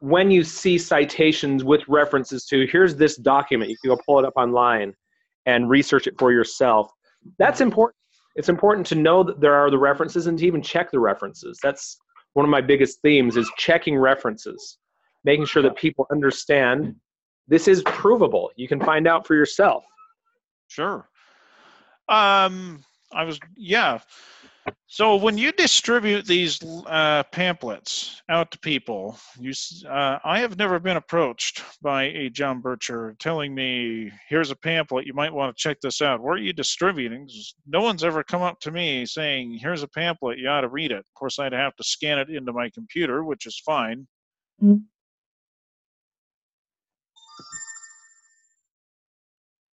[0.00, 4.24] when you see citations with references to, here's this document, you can go pull it
[4.24, 4.94] up online
[5.46, 6.90] and research it for yourself.
[7.38, 7.96] That's important.
[8.34, 11.58] It's important to know that there are the references and to even check the references.
[11.62, 11.98] That's
[12.34, 14.78] one of my biggest themes is checking references,
[15.24, 16.96] making sure that people understand
[17.48, 18.50] this is provable.
[18.56, 19.84] You can find out for yourself.
[20.68, 21.08] Sure.
[22.08, 24.00] Um, I was yeah.
[24.92, 29.54] So when you distribute these uh, pamphlets out to people, you,
[29.88, 35.06] uh, I have never been approached by a John Bircher telling me, "Here's a pamphlet.
[35.06, 37.26] You might want to check this out." Where are you distributing?
[37.66, 40.36] No one's ever come up to me saying, "Here's a pamphlet.
[40.36, 43.24] You ought to read it." Of course, I'd have to scan it into my computer,
[43.24, 44.06] which is fine.
[44.62, 44.76] Mm-hmm.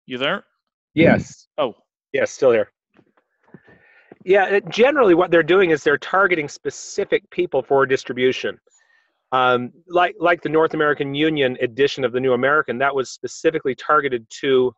[0.07, 0.45] You there?
[0.95, 1.49] Yes.
[1.59, 1.75] Oh.
[2.13, 2.71] Yes, still here.
[4.29, 8.61] Yeah, generally what they're doing is they're targeting specific people for distribution.
[9.33, 13.75] Um, like like the North American Union edition of the New American, that was specifically
[13.75, 14.71] targeted to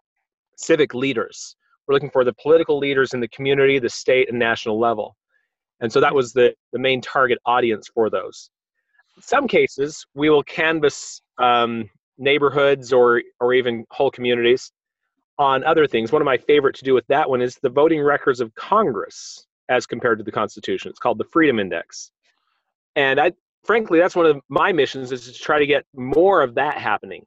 [0.56, 1.56] civic leaders.
[1.88, 5.16] We're looking for the political leaders in the community, the state, and national level.
[5.80, 8.50] And so that was the, the main target audience for those.
[9.16, 14.70] In some cases, we will canvass um, neighborhoods or, or even whole communities
[15.40, 16.12] on other things.
[16.12, 19.46] One of my favorite to do with that one is the voting records of Congress
[19.70, 20.90] as compared to the Constitution.
[20.90, 22.12] It's called the Freedom Index.
[22.94, 23.32] And I
[23.64, 27.24] frankly that's one of my missions is to try to get more of that happening.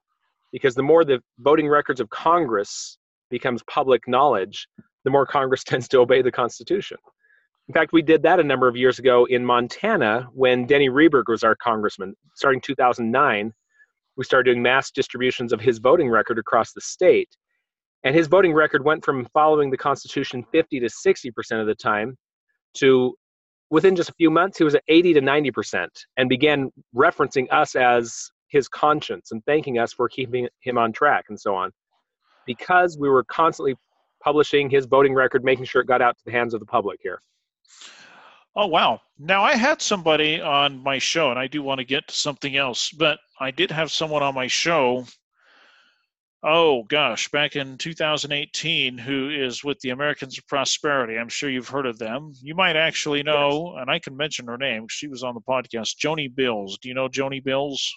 [0.52, 2.99] Because the more the voting records of Congress
[3.32, 4.67] becomes public knowledge,
[5.04, 6.97] the more Congress tends to obey the Constitution.
[7.67, 11.23] In fact, we did that a number of years ago in Montana when Denny Rehberg
[11.30, 12.13] was our congressman.
[12.36, 13.52] Starting 2009,
[14.17, 17.36] we started doing mass distributions of his voting record across the state.
[18.03, 22.17] And his voting record went from following the Constitution 50 to 60% of the time
[22.75, 23.15] to
[23.69, 25.87] within just a few months, he was at 80 to 90%
[26.17, 31.25] and began referencing us as his conscience and thanking us for keeping him on track
[31.29, 31.71] and so on.
[32.45, 33.75] Because we were constantly
[34.23, 36.99] publishing his voting record, making sure it got out to the hands of the public
[37.01, 37.19] here.
[38.55, 39.01] Oh, wow.
[39.17, 42.55] Now, I had somebody on my show, and I do want to get to something
[42.55, 45.05] else, but I did have someone on my show
[46.43, 51.17] oh gosh, back in 2018, who is with the Americans of Prosperity.
[51.17, 52.34] I'm sure you've heard of them.
[52.41, 54.88] You might actually know, and I can mention her name.
[54.89, 55.97] She was on the podcast.
[55.97, 56.77] Joni Bills.
[56.82, 57.93] Do you know Joni Bills?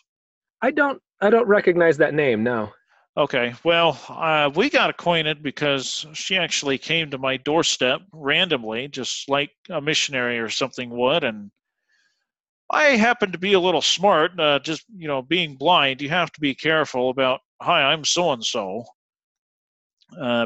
[0.62, 1.00] I don't.
[1.20, 2.42] I don't recognize that name.
[2.42, 2.70] No.
[3.16, 3.54] Okay.
[3.64, 9.50] Well, uh, we got acquainted because she actually came to my doorstep randomly, just like
[9.70, 11.50] a missionary or something would, and
[12.70, 14.38] I happen to be a little smart.
[14.38, 18.32] Uh, just you know, being blind, you have to be careful about hi, I'm so
[18.32, 18.84] and so,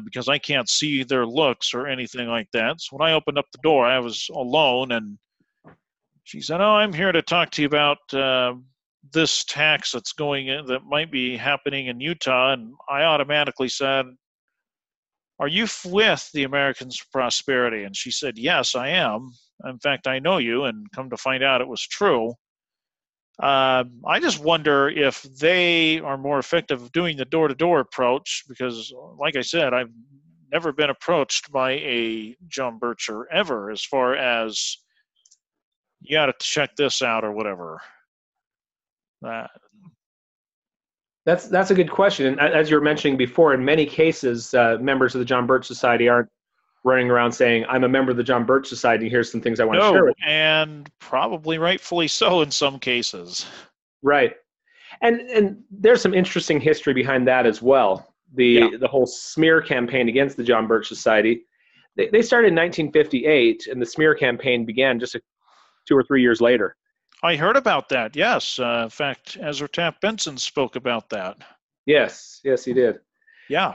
[0.04, 2.80] because I can't see their looks or anything like that.
[2.80, 5.18] So when I opened up the door, I was alone, and
[6.24, 8.54] she said, "Oh, I'm here to talk to you about uh,
[9.12, 14.06] this tax that's going in that might be happening in Utah." And I automatically said,
[15.38, 19.32] "Are you with the Americans for Prosperity?" And she said, "Yes, I am.
[19.64, 22.34] In fact, I know you." And come to find out, it was true.
[23.42, 28.44] Uh, I just wonder if they are more effective doing the door to door approach
[28.48, 29.90] because, like I said, I've
[30.53, 34.76] never been approached by a John Bircher ever as far as
[36.00, 37.81] you got to check this out or whatever.
[41.26, 42.38] That's that's a good question.
[42.40, 46.09] As you were mentioning before, in many cases, uh, members of the John Birch Society
[46.09, 46.29] aren't
[46.84, 49.08] running around saying, "I'm a member of the John Birch Society.
[49.08, 52.50] Here's some things I want no, to share with you." And probably rightfully so in
[52.50, 53.46] some cases.
[54.02, 54.34] Right,
[55.02, 58.14] and and there's some interesting history behind that as well.
[58.34, 58.68] The yeah.
[58.78, 61.42] the whole smear campaign against the John Birch Society.
[61.96, 65.20] They, they started in 1958, and the smear campaign began just a,
[65.88, 66.76] two or three years later.
[67.22, 68.16] I heard about that.
[68.16, 71.36] Yes, uh, in fact, Ezra Taft Benson spoke about that.
[71.86, 73.00] Yes, yes, he did.
[73.48, 73.74] Yeah,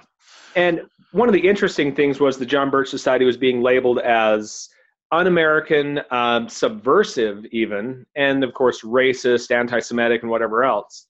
[0.56, 0.82] and
[1.16, 4.68] one of the interesting things was the John Birch Society was being labeled as
[5.14, 11.08] un-American, um, subversive, even, and of course racist, anti-Semitic, and whatever else.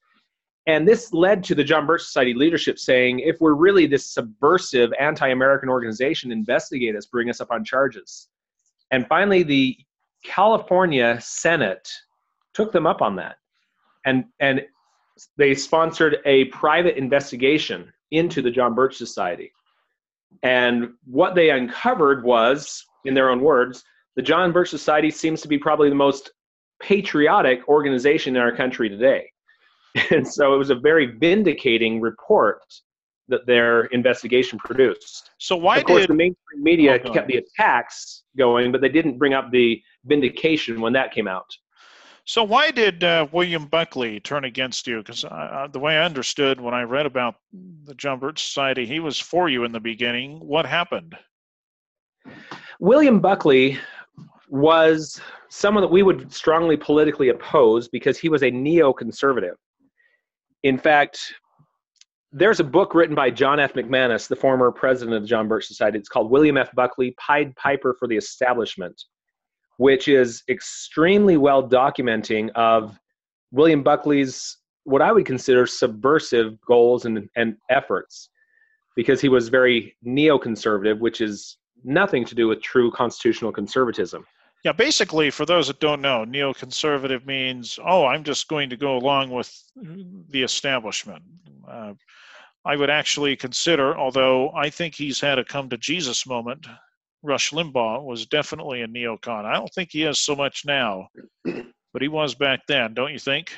[0.67, 4.91] And this led to the John Birch Society leadership saying, if we're really this subversive,
[4.99, 8.27] anti-American organization, investigate us, bring us up on charges.
[8.91, 9.75] And finally, the
[10.23, 11.89] California Senate
[12.53, 13.37] took them up on that,
[14.05, 14.61] and and
[15.37, 19.51] they sponsored a private investigation into the John Birch Society.
[20.43, 23.83] And what they uncovered was, in their own words,
[24.15, 26.31] the John Birch Society seems to be probably the most
[26.81, 29.29] patriotic organization in our country today.
[30.11, 32.61] And so it was a very vindicating report
[33.29, 35.31] that their investigation produced.
[35.39, 38.89] So why of course did the mainstream media oh, kept the attacks going, but they
[38.89, 41.49] didn't bring up the vindication when that came out.
[42.27, 44.97] So why did uh, William Buckley turn against you?
[44.97, 49.19] Because the way I understood when I read about the John Birch Society, he was
[49.19, 50.39] for you in the beginning.
[50.39, 51.15] What happened?
[52.79, 53.77] William Buckley
[54.49, 59.55] was someone that we would strongly politically oppose because he was a neoconservative.
[60.63, 61.31] In fact,
[62.31, 63.73] there's a book written by John F.
[63.73, 65.99] McManus, the former president of the John Birch Society.
[65.99, 66.73] It's called William F.
[66.73, 69.03] Buckley, Pied Piper for the Establishment
[69.77, 72.97] which is extremely well documenting of
[73.51, 78.29] William Buckley's what I would consider subversive goals and, and efforts,
[78.95, 84.25] because he was very neoconservative, which is nothing to do with true constitutional conservatism.
[84.63, 88.97] Yeah, basically, for those that don't know, neoconservative means, oh, I'm just going to go
[88.97, 89.51] along with
[90.29, 91.23] the establishment.
[91.67, 91.93] Uh,
[92.63, 96.65] I would actually consider, although I think he's had a come to Jesus moment,
[97.25, 99.45] Rush Limbaugh was definitely a neocon.
[99.45, 101.07] I don't think he is so much now,
[101.43, 103.51] but he was back then, don't you think?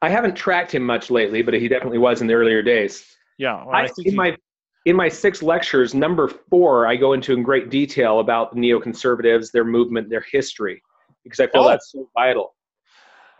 [0.00, 3.04] I haven't tracked him much lately, but he definitely was in the earlier days.
[3.38, 4.36] Yeah, well, I, I in he, my
[4.84, 9.52] in my six lectures, number four, I go into in great detail about the neoconservatives,
[9.52, 10.82] their movement, their history,
[11.22, 11.68] because I feel oh.
[11.68, 12.54] that's so vital.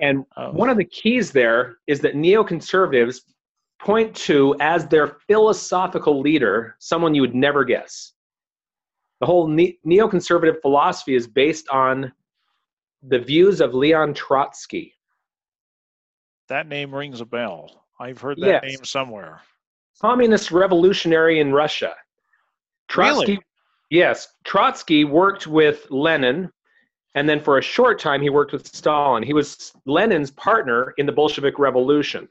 [0.00, 0.52] And oh.
[0.52, 3.22] one of the keys there is that neoconservatives
[3.80, 8.12] point to as their philosophical leader someone you would never guess.
[9.22, 12.12] The whole ne- neoconservative philosophy is based on
[13.04, 14.94] the views of Leon Trotsky.
[16.48, 17.84] That name rings a bell.
[18.00, 18.62] I've heard that yes.
[18.64, 19.40] name somewhere.
[20.00, 21.94] Communist revolutionary in Russia.
[22.88, 23.42] Trotsky, really?
[23.90, 26.50] yes, Trotsky worked with Lenin,
[27.14, 29.22] and then for a short time he worked with Stalin.
[29.22, 32.28] He was Lenin's partner in the Bolshevik Revolution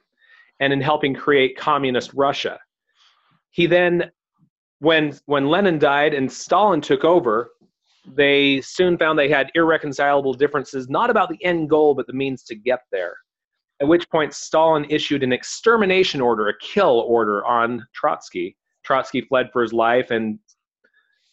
[0.60, 2.60] and in helping create communist Russia.
[3.52, 4.12] He then,
[4.82, 7.52] when when Lenin died and Stalin took over,
[8.06, 12.44] they soon found they had irreconcilable differences, not about the end goal, but the means
[12.44, 13.16] to get there
[13.82, 18.56] at which point Stalin issued an extermination order, a kill order on Trotsky.
[18.84, 20.38] Trotsky fled for his life and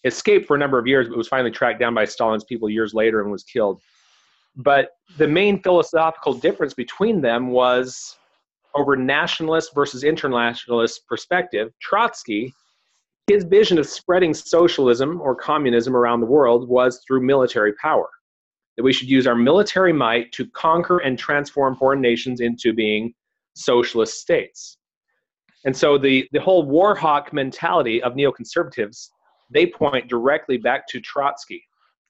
[0.05, 2.95] escaped for a number of years, but was finally tracked down by Stalin's people years
[2.95, 3.81] later and was killed.
[4.57, 8.17] But the main philosophical difference between them was
[8.75, 11.71] over nationalist versus internationalist perspective.
[11.83, 12.55] Trotsky,
[13.29, 18.09] his vision of spreading socialism or communism around the world was through military power
[18.79, 23.13] that we should use our military might to conquer and transform foreign nations into being
[23.55, 24.79] socialist states.
[25.65, 29.09] And so the, the whole war hawk mentality of neoconservatives,
[29.51, 31.61] they point directly back to Trotsky.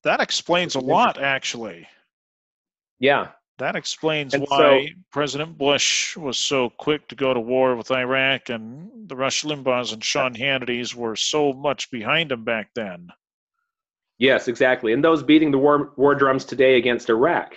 [0.04, 1.88] That explains a lot, actually.
[3.00, 3.28] Yeah.
[3.58, 7.90] That explains and why so, President Bush was so quick to go to war with
[7.90, 13.08] Iraq and the Rush Limbaughs and Sean Hannity's were so much behind him back then.
[14.18, 14.92] Yes, exactly.
[14.92, 17.54] And those beating the war, war drums today against Iraq,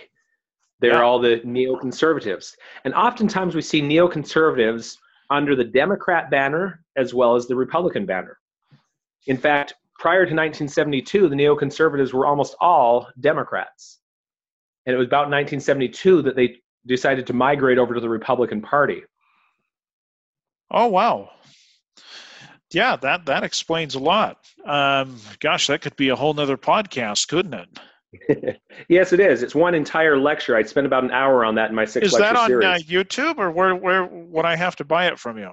[0.79, 1.01] they're yeah.
[1.01, 2.55] all the neoconservatives.
[2.83, 4.97] And oftentimes we see neoconservatives
[5.29, 8.39] under the Democrat banner as well as the Republican banner.
[9.27, 14.00] In fact, prior to 1972, the neoconservatives were almost all Democrats.
[14.91, 19.03] And it was about 1972 that they decided to migrate over to the Republican Party.
[20.69, 21.29] Oh, wow
[22.73, 24.37] yeah, that that explains a lot.
[24.65, 28.59] Um, gosh, that could be a whole nother podcast, couldn't it?
[28.89, 29.43] yes, it is.
[29.43, 30.55] It's one entire lecture.
[30.55, 32.07] I'd spend about an hour on that in my six.
[32.07, 35.37] Is that on uh, YouTube or where where would I have to buy it from
[35.37, 35.51] you?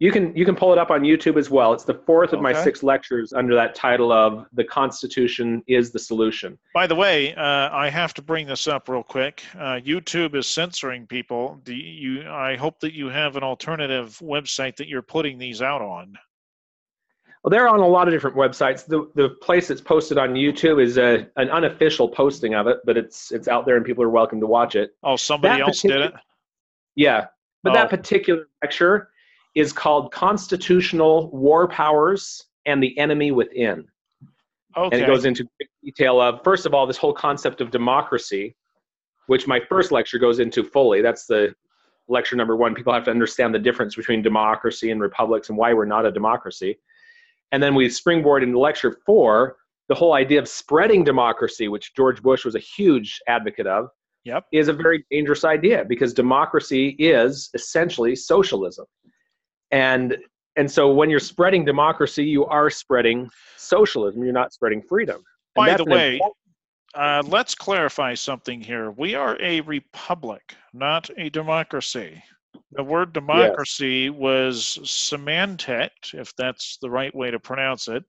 [0.00, 1.72] You can you can pull it up on YouTube as well.
[1.72, 2.42] It's the fourth of okay.
[2.42, 7.34] my six lectures under that title of "The Constitution is the Solution." By the way,
[7.34, 9.42] uh, I have to bring this up real quick.
[9.56, 11.60] Uh, YouTube is censoring people.
[11.64, 12.28] Do you?
[12.28, 16.16] I hope that you have an alternative website that you're putting these out on.
[17.42, 18.86] Well, they're on a lot of different websites.
[18.86, 22.96] The the place that's posted on YouTube is a an unofficial posting of it, but
[22.96, 24.92] it's it's out there and people are welcome to watch it.
[25.02, 26.12] Oh, somebody that else did it.
[26.94, 27.26] Yeah,
[27.64, 27.74] but oh.
[27.74, 29.10] that particular lecture
[29.58, 33.88] is called Constitutional War Powers and the Enemy Within.
[34.76, 34.96] Okay.
[34.96, 35.44] And it goes into
[35.82, 38.54] detail of, first of all, this whole concept of democracy,
[39.26, 41.02] which my first lecture goes into fully.
[41.02, 41.54] That's the
[42.06, 42.74] lecture number one.
[42.74, 46.12] People have to understand the difference between democracy and republics and why we're not a
[46.12, 46.78] democracy.
[47.50, 49.56] And then we springboard into lecture four
[49.88, 53.88] the whole idea of spreading democracy, which George Bush was a huge advocate of,
[54.24, 54.44] yep.
[54.52, 58.84] is a very dangerous idea because democracy is essentially socialism
[59.70, 60.16] and
[60.56, 65.22] and so when you're spreading democracy you are spreading socialism you're not spreading freedom.
[65.54, 66.20] By the way
[66.94, 68.90] uh, let's clarify something here.
[68.92, 72.22] We are a republic not a democracy.
[72.72, 74.14] The word democracy yes.
[74.14, 78.04] was semantic if that's the right way to pronounce it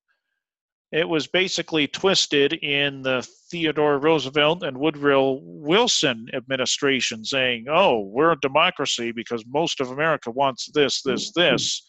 [0.91, 8.31] it was basically twisted in the Theodore Roosevelt and Woodrow Wilson administration saying, oh, we're
[8.31, 11.85] a democracy because most of America wants this, this, this.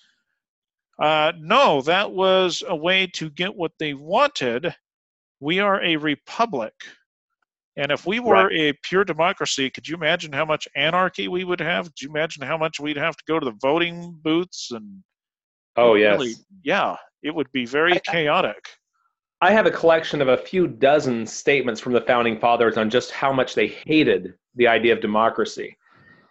[1.03, 4.75] Uh, no, that was a way to get what they wanted.
[5.41, 6.75] We are a republic.
[7.77, 8.53] And if we were right.
[8.53, 11.87] a pure democracy, could you imagine how much anarchy we would have?
[11.87, 15.03] Could you imagine how much we'd have to go to the voting booths and
[15.77, 16.19] Oh yes.
[16.19, 18.59] Really, yeah, it would be very chaotic.
[19.43, 23.11] I have a collection of a few dozen statements from the founding fathers on just
[23.11, 25.77] how much they hated the idea of democracy.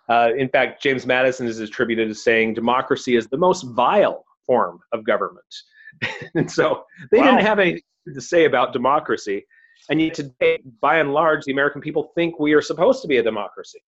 [0.10, 4.80] Uh, in fact, James Madison is attributed as saying democracy is the most vile form
[4.92, 5.46] of government.
[6.36, 7.26] and so they wow.
[7.26, 7.82] didn't have anything
[8.14, 9.44] to say about democracy.
[9.90, 13.18] And yet today, by and large, the American people think we are supposed to be
[13.18, 13.80] a democracy.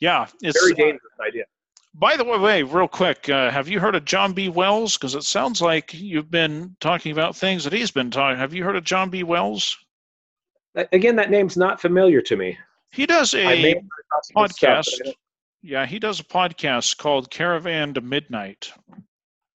[0.00, 1.44] Yeah, it's very uh, dangerous idea.
[1.94, 4.48] By the way, real quick, uh, have you heard of John B.
[4.48, 4.96] Wells?
[4.96, 8.38] Because it sounds like you've been talking about things that he's been talking.
[8.38, 9.22] Have you heard of John B.
[9.24, 9.76] Wells?
[10.74, 12.56] Again, that name's not familiar to me.
[12.92, 13.82] He does a
[14.36, 14.84] podcast.
[14.84, 15.14] Stuff,
[15.62, 18.72] yeah, he does a podcast called Caravan to Midnight.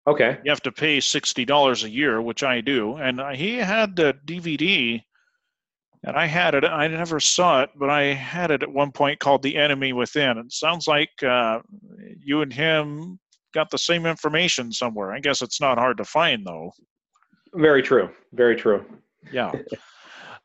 [0.08, 0.38] Okay.
[0.44, 4.18] You have to pay sixty dollars a year, which I do, and he had the
[4.26, 5.04] DVD,
[6.04, 6.66] and I had it.
[6.66, 10.38] I never saw it, but I had it at one point called "The Enemy Within."
[10.38, 11.60] It sounds like uh,
[12.20, 13.20] you and him
[13.54, 15.14] got the same information somewhere.
[15.14, 16.72] I guess it's not hard to find, though.
[17.54, 18.10] Very true.
[18.34, 18.84] Very true.
[19.32, 19.52] Yeah.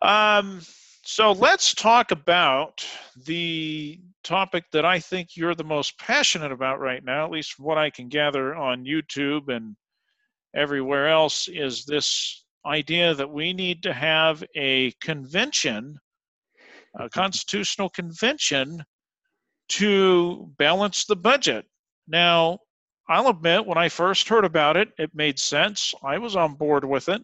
[0.03, 0.61] um,
[1.05, 2.85] so let's talk about
[3.25, 7.79] the topic that I think you're the most passionate about right now, at least what
[7.79, 9.75] I can gather on YouTube and
[10.55, 15.99] everywhere else, is this idea that we need to have a convention,
[16.99, 18.85] a constitutional convention,
[19.69, 21.67] to balance the budget.
[22.07, 22.59] Now,
[23.09, 25.95] I'll admit, when I first heard about it, it made sense.
[26.03, 27.23] I was on board with it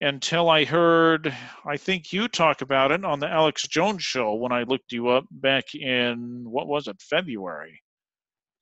[0.00, 4.52] until I heard, I think you talk about it on the Alex Jones show when
[4.52, 7.80] I looked you up back in, what was it, February.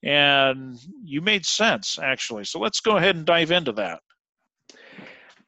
[0.05, 2.45] And you made sense, actually.
[2.45, 4.01] So let's go ahead and dive into that.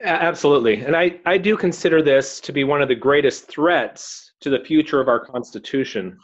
[0.03, 0.85] Absolutely.
[0.85, 4.61] And I, I do consider this to be one of the greatest threats to the
[4.61, 6.19] future of our Constitution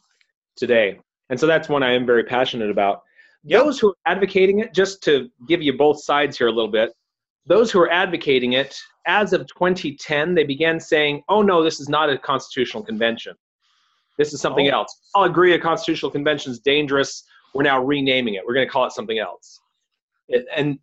[0.56, 0.98] today.
[1.30, 3.02] And so that's one I am very passionate about.
[3.44, 6.92] Those who are advocating it, just to give you both sides here a little bit,
[7.46, 11.88] those who are advocating it, as of 2010, they began saying, oh no, this is
[11.88, 13.34] not a constitutional convention.
[14.18, 14.80] This is something oh.
[14.80, 15.00] else.
[15.14, 17.24] I'll agree a constitutional convention is dangerous.
[17.54, 18.42] We're now renaming it.
[18.46, 19.58] We're going to call it something else.
[20.28, 20.78] It, and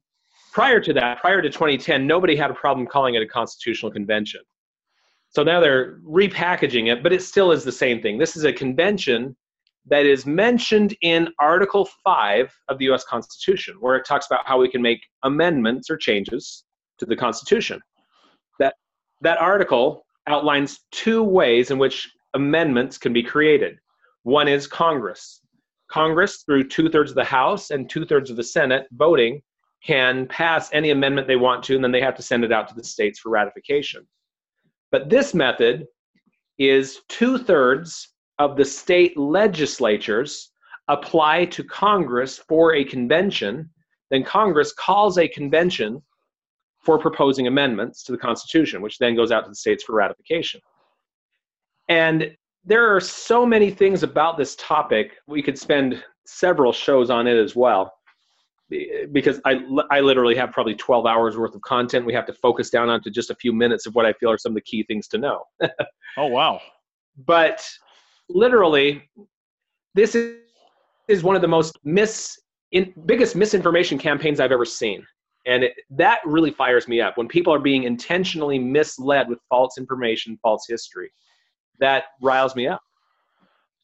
[0.58, 4.41] prior to that, prior to 2010, nobody had a problem calling it a constitutional convention.
[5.30, 8.18] So now they're repackaging it, but it still is the same thing.
[8.18, 9.38] This is a convention
[9.86, 14.60] that is mentioned in Article 5 of the US Constitution, where it talks about how
[14.60, 16.64] we can make amendments or changes
[16.97, 17.80] to the Constitution.
[18.58, 18.74] That,
[19.22, 23.78] that article outlines two ways in which amendments can be created.
[24.24, 25.39] One is Congress.
[25.91, 29.39] Congress, through two thirds of the House and two thirds of the Senate voting,
[29.86, 32.67] can pass any amendment they want to, and then they have to send it out
[32.67, 34.07] to the states for ratification.
[34.91, 35.86] But this method
[36.57, 38.09] is two thirds
[38.39, 40.51] of the state legislatures
[40.88, 43.69] apply to Congress for a convention,
[44.09, 46.01] then Congress calls a convention
[46.80, 50.61] for proposing amendments to the Constitution, which then goes out to the states for ratification.
[51.89, 57.28] And there are so many things about this topic, we could spend several shows on
[57.28, 57.96] it as well.
[59.11, 59.61] Because I,
[59.91, 62.05] I literally have probably 12 hours worth of content.
[62.05, 64.38] We have to focus down onto just a few minutes of what I feel are
[64.38, 65.43] some of the key things to know.
[66.18, 66.59] oh, wow.
[67.26, 67.65] But
[68.30, 69.03] literally,
[69.95, 70.38] this is,
[71.07, 72.38] is one of the most mis,
[72.72, 75.05] in, biggest misinformation campaigns I've ever seen.
[75.45, 79.78] And it, that really fires me up when people are being intentionally misled with false
[79.78, 81.09] information, false history.
[81.80, 82.82] That riles me up.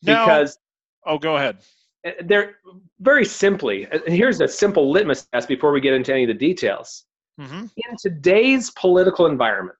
[0.01, 0.57] Now, because.
[1.05, 1.59] Oh, go ahead.
[2.05, 2.55] Eh, they're
[2.99, 6.33] very simply, and here's a simple litmus test before we get into any of the
[6.33, 7.05] details.
[7.39, 7.65] Mm-hmm.
[7.77, 9.77] In today's political environment,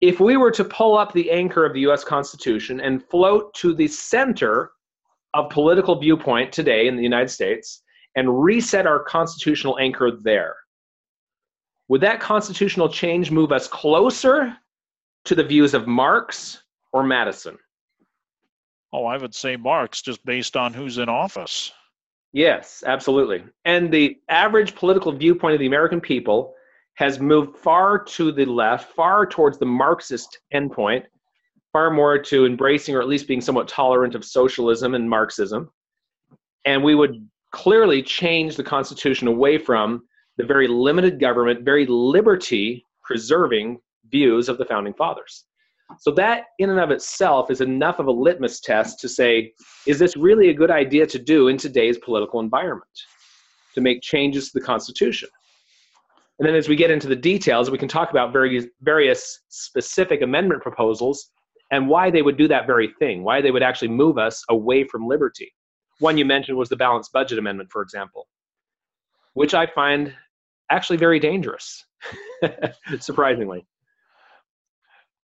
[0.00, 3.74] if we were to pull up the anchor of the US Constitution and float to
[3.74, 4.72] the center
[5.34, 7.82] of political viewpoint today in the United States
[8.16, 10.56] and reset our constitutional anchor there,
[11.88, 14.56] would that constitutional change move us closer
[15.24, 16.62] to the views of Marx
[16.92, 17.58] or Madison?
[18.92, 21.72] Oh, I would say Marx, just based on who's in office.
[22.32, 23.44] Yes, absolutely.
[23.64, 26.54] And the average political viewpoint of the American people
[26.94, 31.04] has moved far to the left, far towards the Marxist endpoint,
[31.72, 35.70] far more to embracing or at least being somewhat tolerant of socialism and Marxism.
[36.64, 40.02] And we would clearly change the Constitution away from
[40.36, 43.78] the very limited government, very liberty preserving
[44.10, 45.44] views of the founding fathers.
[46.00, 49.52] So, that in and of itself is enough of a litmus test to say,
[49.86, 52.90] is this really a good idea to do in today's political environment?
[53.74, 55.28] To make changes to the Constitution?
[56.38, 60.22] And then as we get into the details, we can talk about various, various specific
[60.22, 61.30] amendment proposals
[61.70, 64.84] and why they would do that very thing, why they would actually move us away
[64.84, 65.52] from liberty.
[66.00, 68.26] One you mentioned was the balanced budget amendment, for example,
[69.34, 70.12] which I find
[70.70, 71.84] actually very dangerous.
[72.98, 73.64] surprisingly.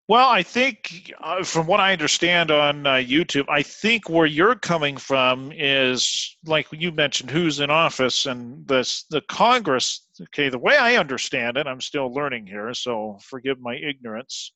[0.08, 4.54] Well, I think uh, from what I understand on uh, YouTube, I think where you're
[4.54, 10.06] coming from is like you mentioned, who's in office and this the Congress.
[10.22, 14.52] Okay, the way I understand it, I'm still learning here, so forgive my ignorance.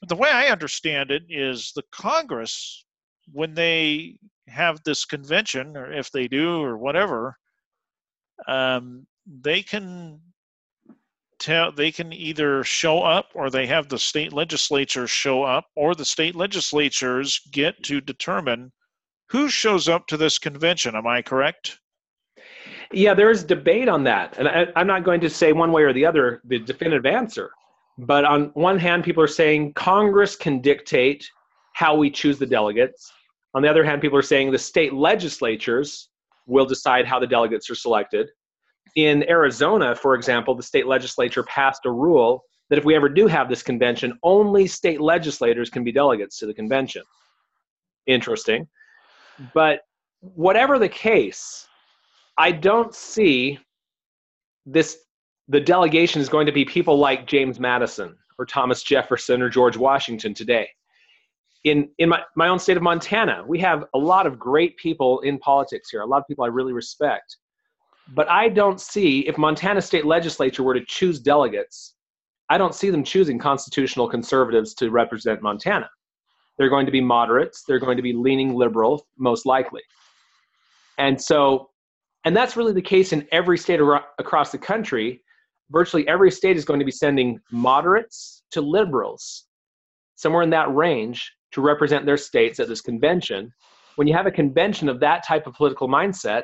[0.00, 2.86] But the way I understand it is the Congress,
[3.32, 4.16] when they
[4.48, 7.36] have this convention, or if they do, or whatever,
[8.48, 10.20] um, they can
[11.40, 15.94] tell they can either show up or they have the state legislatures show up or
[15.94, 18.70] the state legislatures get to determine
[19.30, 20.94] who shows up to this convention.
[20.94, 21.80] Am i correct?
[22.92, 24.36] Yeah there's debate on that.
[24.38, 27.50] And I, i'm not going to say one way or the other the definitive answer.
[27.98, 31.28] But on one hand people are saying congress can dictate
[31.72, 33.12] how we choose the delegates.
[33.54, 36.08] On the other hand people are saying the state legislatures
[36.46, 38.28] will decide how the delegates are selected
[38.96, 43.26] in Arizona, for example, the state legislature passed a rule that if we ever do
[43.26, 47.02] have this convention, only state legislators can be delegates to the convention.
[48.06, 48.68] Interesting.
[49.54, 49.80] But
[50.20, 51.66] whatever the case,
[52.38, 53.58] I don't see
[54.66, 54.98] this
[55.48, 59.76] the delegation is going to be people like James Madison or Thomas Jefferson or George
[59.76, 60.68] Washington today.
[61.64, 65.20] In in my, my own state of Montana, we have a lot of great people
[65.20, 67.36] in politics here, a lot of people I really respect.
[68.12, 71.94] But I don't see, if Montana state legislature were to choose delegates,
[72.48, 75.88] I don't see them choosing constitutional conservatives to represent Montana.
[76.58, 79.82] They're going to be moderates, they're going to be leaning liberal, most likely.
[80.98, 81.70] And so,
[82.24, 83.80] and that's really the case in every state
[84.18, 85.22] across the country.
[85.70, 89.46] Virtually every state is going to be sending moderates to liberals,
[90.16, 93.52] somewhere in that range, to represent their states at this convention.
[93.94, 96.42] When you have a convention of that type of political mindset,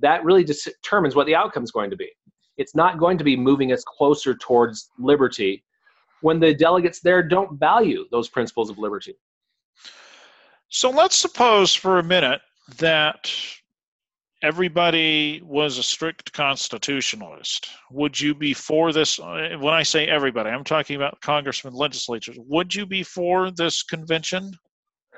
[0.00, 2.10] that really determines what the outcome is going to be.
[2.56, 5.64] It's not going to be moving us closer towards liberty
[6.20, 9.14] when the delegates there don't value those principles of liberty.
[10.68, 12.40] So let's suppose for a minute
[12.78, 13.32] that
[14.42, 17.68] everybody was a strict constitutionalist.
[17.90, 19.18] Would you be for this?
[19.18, 22.38] Uh, when I say everybody, I'm talking about congressmen, legislatures.
[22.46, 24.52] Would you be for this convention?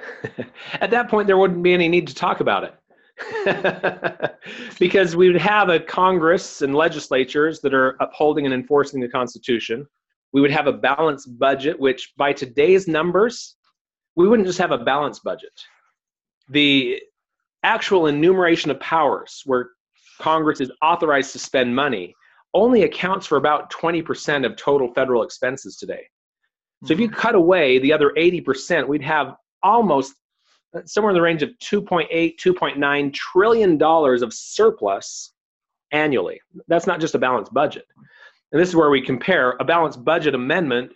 [0.80, 2.74] At that point, there wouldn't be any need to talk about it.
[4.78, 9.86] because we would have a Congress and legislatures that are upholding and enforcing the Constitution.
[10.32, 13.56] We would have a balanced budget, which by today's numbers,
[14.16, 15.52] we wouldn't just have a balanced budget.
[16.48, 17.00] The
[17.62, 19.70] actual enumeration of powers, where
[20.20, 22.14] Congress is authorized to spend money,
[22.54, 26.02] only accounts for about 20% of total federal expenses today.
[26.84, 27.20] So if you mm-hmm.
[27.20, 30.14] cut away the other 80%, we'd have almost
[30.74, 32.08] Uh, somewhere in the range of 2.8
[32.38, 35.32] 2.9 trillion dollars of surplus
[35.92, 36.40] annually.
[36.66, 37.86] That's not just a balanced budget.
[38.52, 39.56] And this is where we compare.
[39.60, 40.92] A balanced budget amendment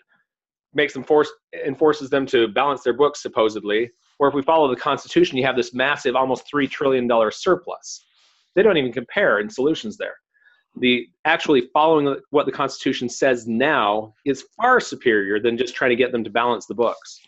[0.75, 1.31] makes them force
[1.67, 5.57] enforces them to balance their books supposedly or if we follow the constitution you have
[5.57, 8.05] this massive almost 3 trillion dollar surplus.
[8.55, 10.17] They don't even compare in solutions there.
[10.79, 15.97] The actually following what the constitution says now is far superior than just trying to
[15.97, 17.21] get them to balance the books.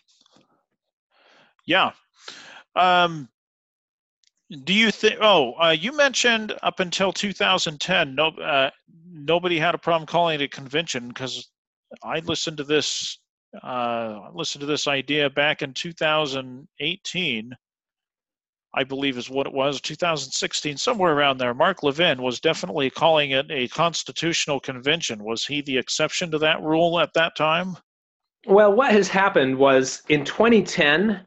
[1.67, 1.93] Yeah
[2.77, 3.29] um,
[4.65, 5.17] do you think?
[5.21, 8.71] Oh, uh, you mentioned up until 2010, no, uh,
[9.11, 11.51] nobody had a problem calling it a convention because
[12.03, 13.19] I listened to this.
[13.63, 17.57] Uh, listened to this idea back in 2018.
[18.75, 21.55] I believe is what it was, 2016, somewhere around there.
[21.55, 25.25] Mark Levin was definitely calling it a constitutional convention.
[25.25, 27.79] Was he the exception to that rule at that time?
[28.47, 31.21] Well, what has happened was in 2010,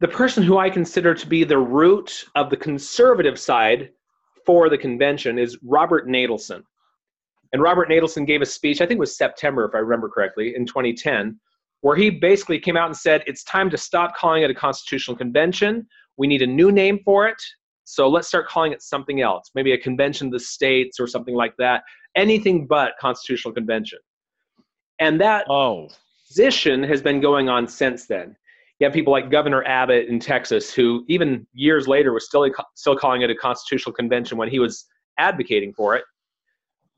[0.00, 3.90] the person who I consider to be the root of the conservative side
[4.44, 6.62] for the convention is Robert Natelson.
[7.52, 10.54] And Robert Natelson gave a speech, I think it was September, if I remember correctly,
[10.54, 11.38] in 2010,
[11.80, 15.16] where he basically came out and said, It's time to stop calling it a constitutional
[15.16, 15.86] convention.
[16.18, 17.40] We need a new name for it.
[17.84, 21.34] So let's start calling it something else, maybe a convention of the states or something
[21.34, 21.84] like that.
[22.16, 24.00] Anything but constitutional convention.
[24.98, 25.88] And that oh.
[26.26, 28.36] position has been going on since then
[28.78, 32.96] you have people like Governor Abbott in Texas, who even years later was still still
[32.96, 34.86] calling it a constitutional convention when he was
[35.18, 36.04] advocating for it.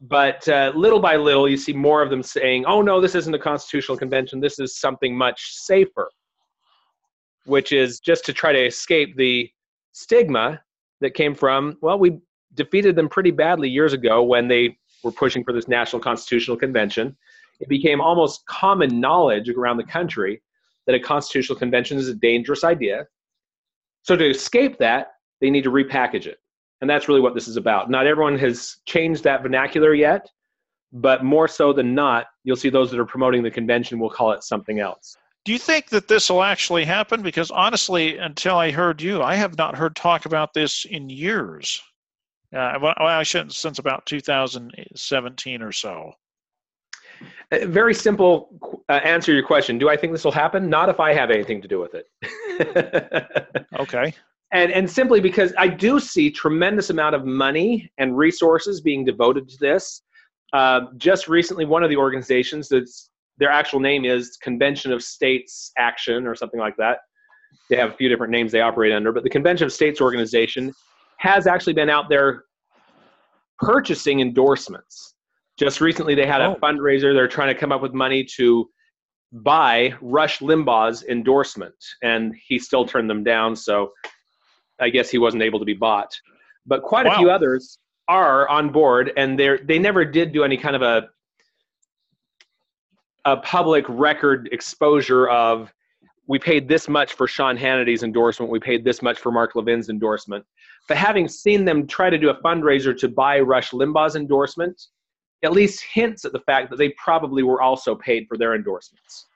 [0.00, 3.34] But uh, little by little, you see more of them saying, "Oh no, this isn't
[3.34, 4.40] a constitutional convention.
[4.40, 6.10] This is something much safer,"
[7.44, 9.48] which is just to try to escape the
[9.92, 10.60] stigma
[11.00, 11.78] that came from.
[11.80, 12.18] Well, we
[12.54, 17.16] defeated them pretty badly years ago when they were pushing for this national constitutional convention.
[17.60, 20.42] It became almost common knowledge around the country
[20.88, 23.06] that a constitutional convention is a dangerous idea.
[24.02, 26.38] So to escape that, they need to repackage it.
[26.80, 27.90] And that's really what this is about.
[27.90, 30.30] Not everyone has changed that vernacular yet,
[30.90, 34.32] but more so than not, you'll see those that are promoting the convention will call
[34.32, 35.14] it something else.
[35.44, 37.20] Do you think that this will actually happen?
[37.20, 41.82] Because honestly, until I heard you, I have not heard talk about this in years.
[42.50, 46.12] Uh, well, I shouldn't since about 2017 or so.
[47.50, 49.78] A very simple uh, answer your question.
[49.78, 50.68] Do I think this will happen?
[50.68, 53.66] Not if I have anything to do with it.
[53.78, 54.14] okay.
[54.52, 59.48] And and simply because I do see tremendous amount of money and resources being devoted
[59.48, 60.02] to this.
[60.52, 65.72] Uh, just recently, one of the organizations that's their actual name is Convention of States
[65.78, 66.98] Action or something like that.
[67.70, 70.72] They have a few different names they operate under, but the Convention of States organization
[71.18, 72.44] has actually been out there
[73.58, 75.14] purchasing endorsements.
[75.58, 76.56] Just recently, they had a oh.
[76.56, 77.12] fundraiser.
[77.12, 78.68] They're trying to come up with money to
[79.32, 83.56] buy Rush Limbaugh's endorsement, and he still turned them down.
[83.56, 83.92] So
[84.78, 86.14] I guess he wasn't able to be bought.
[86.66, 87.14] But quite wow.
[87.14, 90.82] a few others are on board, and they they never did do any kind of
[90.82, 91.08] a
[93.24, 95.72] a public record exposure of
[96.28, 99.88] we paid this much for Sean Hannity's endorsement, we paid this much for Mark Levin's
[99.88, 100.44] endorsement.
[100.86, 104.80] But having seen them try to do a fundraiser to buy Rush Limbaugh's endorsement,
[105.42, 109.26] at least hints at the fact that they probably were also paid for their endorsements.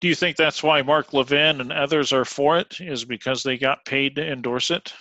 [0.00, 2.80] Do you think that's why Mark Levin and others are for it?
[2.80, 4.92] Is because they got paid to endorse it?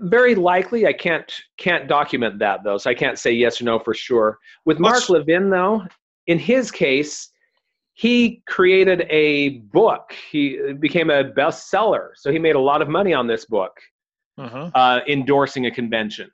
[0.00, 0.86] Very likely.
[0.86, 4.38] I can't can't document that though, so I can't say yes or no for sure.
[4.64, 5.84] With Mark Let's, Levin though,
[6.26, 7.30] in his case,
[7.92, 10.12] he created a book.
[10.30, 13.80] He became a bestseller, so he made a lot of money on this book,
[14.36, 14.70] uh-huh.
[14.74, 16.28] uh, endorsing a convention.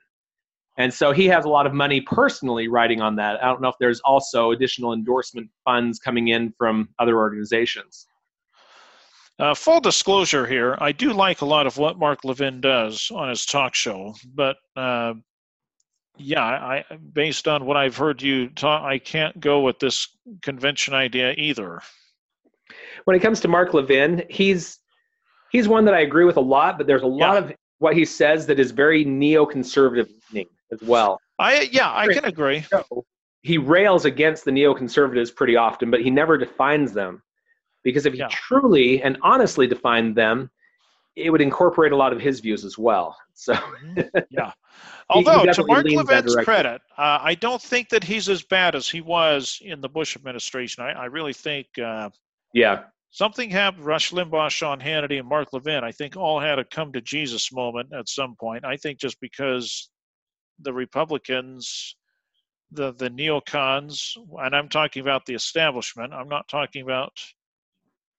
[0.77, 3.43] And so he has a lot of money personally writing on that.
[3.43, 8.07] I don't know if there's also additional endorsement funds coming in from other organizations.
[9.39, 13.29] Uh, full disclosure here, I do like a lot of what Mark Levin does on
[13.29, 15.13] his talk show, but uh,
[16.17, 20.07] yeah, I based on what I've heard you talk, I can't go with this
[20.41, 21.81] convention idea either.
[23.05, 24.77] When it comes to Mark Levin, he's
[25.51, 27.49] he's one that I agree with a lot, but there's a lot yeah.
[27.49, 30.09] of what he says that is very neoconservative
[30.71, 31.19] as well.
[31.39, 32.65] I yeah, I can agree.
[33.43, 37.23] He rails against the neoconservatives pretty often, but he never defines them.
[37.83, 38.27] Because if he yeah.
[38.29, 40.51] truly and honestly defined them,
[41.15, 43.17] it would incorporate a lot of his views as well.
[43.33, 44.01] So mm-hmm.
[44.29, 44.51] yeah.
[45.09, 49.01] Although to Mark Levin's credit, uh, I don't think that he's as bad as he
[49.01, 50.83] was in the Bush administration.
[50.83, 51.65] I, I really think.
[51.83, 52.11] Uh,
[52.53, 52.83] yeah.
[53.09, 53.83] Something happened.
[53.83, 55.83] Rush Limbaugh, Sean Hannity, and Mark Levin.
[55.83, 58.63] I think all had a come to Jesus moment at some point.
[58.63, 59.89] I think just because
[60.61, 61.95] the Republicans,
[62.71, 66.13] the the neocons, and I'm talking about the establishment.
[66.13, 67.11] I'm not talking about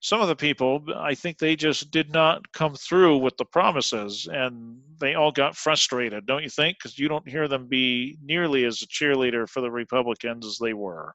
[0.01, 0.85] some of the people.
[0.97, 5.57] I think they just did not come through with the promises, and they all got
[5.57, 6.79] frustrated, don't you think?
[6.79, 10.75] Because you don't hear them be nearly as a cheerleader for the Republicans as they
[10.75, 11.15] were.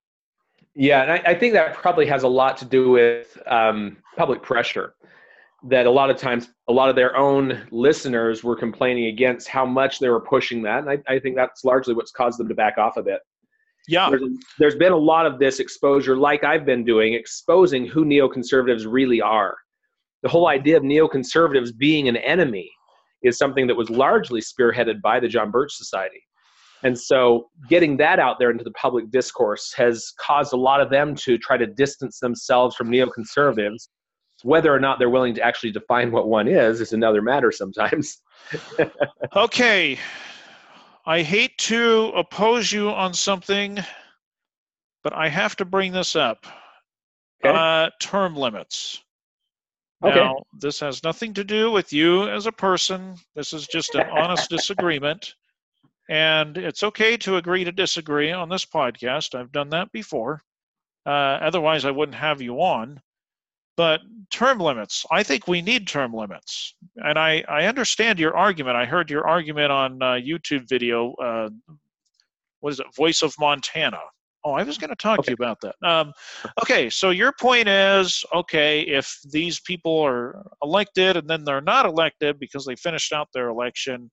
[0.73, 4.41] Yeah, and I, I think that probably has a lot to do with um, public
[4.41, 4.93] pressure
[5.63, 9.65] that a lot of times a lot of their own listeners were complaining against how
[9.65, 12.55] much they were pushing that and i, I think that's largely what's caused them to
[12.55, 13.19] back off a bit
[13.87, 14.09] yeah.
[14.09, 14.23] There's,
[14.59, 19.21] there's been a lot of this exposure like i've been doing exposing who neoconservatives really
[19.21, 19.55] are.
[20.23, 22.69] The whole idea of neoconservatives being an enemy
[23.23, 26.21] is something that was largely spearheaded by the john birch society.
[26.83, 30.91] And so getting that out there into the public discourse has caused a lot of
[30.91, 33.87] them to try to distance themselves from neoconservatives
[34.43, 38.21] whether or not they're willing to actually define what one is is another matter sometimes.
[39.35, 39.97] okay.
[41.05, 43.79] I hate to oppose you on something,
[45.03, 46.45] but I have to bring this up.
[47.43, 47.57] Okay.
[47.57, 49.03] Uh, term limits.
[50.03, 50.15] Okay.
[50.15, 53.15] Now, this has nothing to do with you as a person.
[53.35, 55.33] This is just an honest disagreement.
[56.09, 59.33] And it's okay to agree to disagree on this podcast.
[59.33, 60.41] I've done that before.
[61.05, 63.01] Uh, otherwise, I wouldn't have you on.
[63.77, 64.01] But
[64.31, 66.75] term limits, I think we need term limits.
[66.97, 68.75] And I, I understand your argument.
[68.75, 71.13] I heard your argument on uh, YouTube video.
[71.13, 71.49] Uh,
[72.59, 72.87] what is it?
[72.95, 73.99] Voice of Montana.
[74.43, 75.27] Oh, I was going to talk okay.
[75.27, 75.75] to you about that.
[75.87, 76.13] Um,
[76.61, 81.85] okay, so your point is okay, if these people are elected and then they're not
[81.85, 84.09] elected because they finished out their election,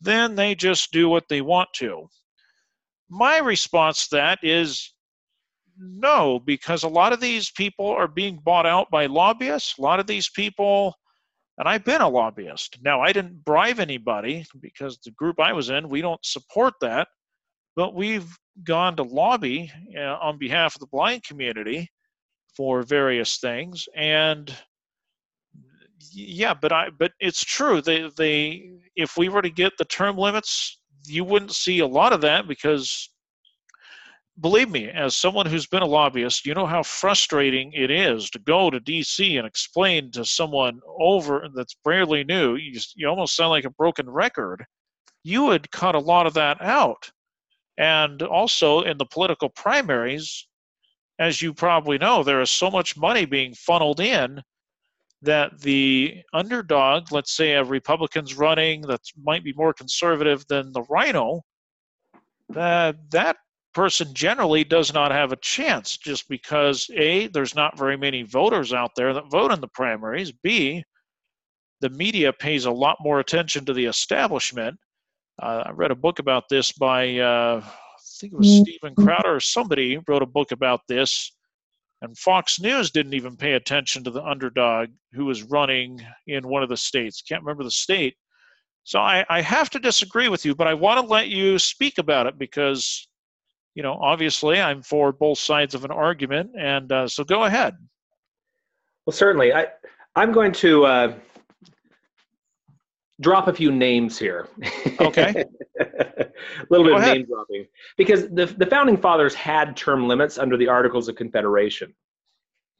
[0.00, 2.06] then they just do what they want to.
[3.08, 4.92] My response to that is
[5.78, 9.78] no, because a lot of these people are being bought out by lobbyists.
[9.78, 10.94] A lot of these people,
[11.58, 12.78] and I've been a lobbyist.
[12.82, 17.08] Now, I didn't bribe anybody because the group I was in, we don't support that,
[17.74, 18.28] but we've
[18.64, 21.90] gone to lobby uh, on behalf of the blind community
[22.56, 24.54] for various things and
[26.12, 30.16] yeah but i but it's true they they if we were to get the term
[30.16, 33.10] limits you wouldn't see a lot of that because
[34.40, 38.38] believe me, as someone who's been a lobbyist, you know how frustrating it is to
[38.38, 42.56] go to DC and explain to someone over that's barely new.
[42.56, 44.64] You, just, you almost sound like a broken record.
[45.24, 47.10] You would cut a lot of that out.
[47.78, 50.46] And also in the political primaries,
[51.18, 54.42] as you probably know, there is so much money being funneled in
[55.22, 60.82] that the underdog, let's say a Republican's running that might be more conservative than the
[60.88, 61.42] RINO,
[62.50, 63.36] that that
[63.76, 68.72] person generally does not have a chance just because a there's not very many voters
[68.72, 70.32] out there that vote in the primaries.
[70.32, 70.82] B
[71.82, 74.78] the media pays a lot more attention to the establishment.
[75.42, 79.04] Uh, i read a book about this by uh, i think it was mm-hmm.
[79.04, 81.30] crowder or somebody wrote a book about this
[82.00, 86.62] and fox news didn't even pay attention to the underdog who was running in one
[86.62, 87.22] of the states.
[87.22, 88.14] Can't remember the state.
[88.84, 91.98] So I, I have to disagree with you but i want to let you speak
[91.98, 93.06] about it because
[93.76, 97.76] you know, obviously I'm for both sides of an argument, and uh, so go ahead.
[99.04, 99.52] Well, certainly.
[99.52, 99.66] I
[100.16, 101.14] I'm going to uh,
[103.20, 104.48] drop a few names here.
[104.98, 105.44] Okay.
[105.80, 106.26] a
[106.70, 107.66] little go bit of name dropping
[107.98, 111.94] because the the founding fathers had term limits under the Articles of Confederation,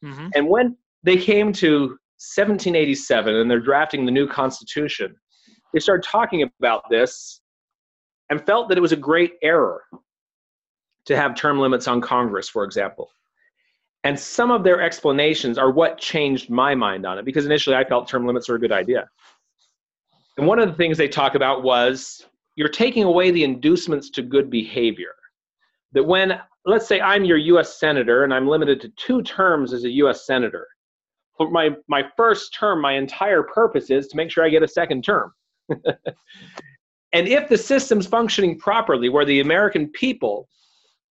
[0.02, 0.28] mm-hmm.
[0.34, 1.80] and when they came to
[2.18, 5.14] 1787 and they're drafting the new Constitution,
[5.74, 7.42] they started talking about this
[8.30, 9.82] and felt that it was a great error
[11.06, 13.10] to have term limits on Congress, for example.
[14.04, 17.84] And some of their explanations are what changed my mind on it because initially I
[17.84, 19.08] felt term limits were a good idea.
[20.36, 22.24] And one of the things they talk about was
[22.56, 25.14] you're taking away the inducements to good behavior.
[25.92, 29.84] That when, let's say, I'm your US Senator and I'm limited to two terms as
[29.84, 30.68] a US Senator,
[31.36, 34.68] for my, my first term, my entire purpose is to make sure I get a
[34.68, 35.32] second term.
[35.68, 40.48] and if the system's functioning properly, where the American people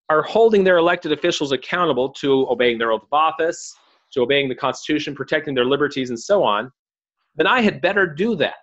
[0.10, 3.76] are holding their elected officials accountable to obeying their oath of office,
[4.12, 6.72] to obeying the Constitution, protecting their liberties, and so on,
[7.36, 8.54] then I had better do that.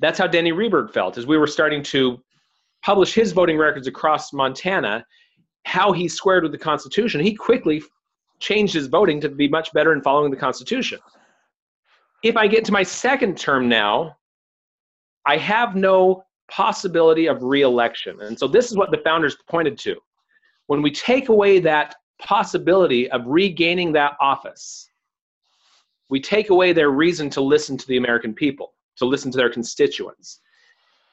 [0.00, 2.18] That's how Denny Rehberg felt as we were starting to
[2.84, 5.04] publish his voting records across Montana,
[5.64, 7.20] how he squared with the Constitution.
[7.20, 7.82] He quickly
[8.38, 10.98] changed his voting to be much better in following the Constitution.
[12.22, 14.16] If I get to my second term now,
[15.24, 18.20] I have no possibility of reelection.
[18.20, 19.96] And so this is what the founders pointed to
[20.66, 24.88] when we take away that possibility of regaining that office,
[26.08, 29.50] we take away their reason to listen to the American people, to listen to their
[29.50, 30.40] constituents.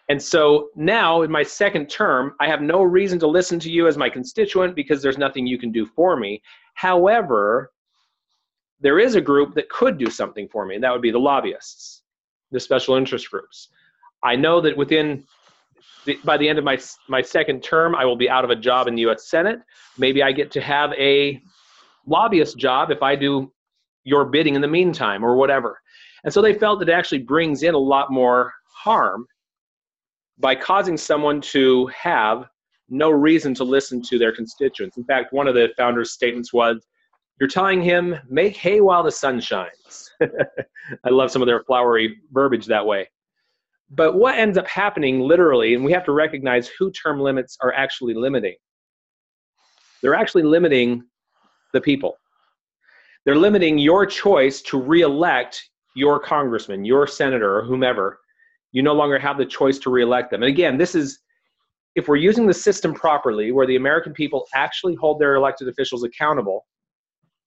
[0.09, 3.87] And so now, in my second term, I have no reason to listen to you
[3.87, 6.41] as my constituent because there's nothing you can do for me.
[6.73, 7.71] However,
[8.81, 11.19] there is a group that could do something for me, and that would be the
[11.19, 12.01] lobbyists,
[12.51, 13.69] the special interest groups.
[14.23, 15.23] I know that within
[16.23, 18.87] by the end of my my second term, I will be out of a job
[18.87, 19.29] in the U.S.
[19.29, 19.59] Senate.
[19.97, 21.41] Maybe I get to have a
[22.05, 23.51] lobbyist job if I do
[24.03, 25.79] your bidding in the meantime, or whatever.
[26.23, 29.25] And so they felt that it actually brings in a lot more harm
[30.39, 32.45] by causing someone to have
[32.89, 34.97] no reason to listen to their constituents.
[34.97, 36.85] In fact, one of the founders' statements was,
[37.39, 42.19] "You're telling him make hay while the sun shines." I love some of their flowery
[42.31, 43.09] verbiage that way.
[43.93, 47.73] But what ends up happening literally, and we have to recognize who term limits are
[47.73, 48.55] actually limiting.
[50.01, 51.03] They're actually limiting
[51.73, 52.17] the people.
[53.25, 55.61] They're limiting your choice to reelect
[55.95, 58.19] your congressman, your senator, or whomever.
[58.71, 60.41] You no longer have the choice to reelect them.
[60.41, 61.19] And again, this is
[61.95, 66.03] if we're using the system properly, where the American people actually hold their elected officials
[66.03, 66.65] accountable,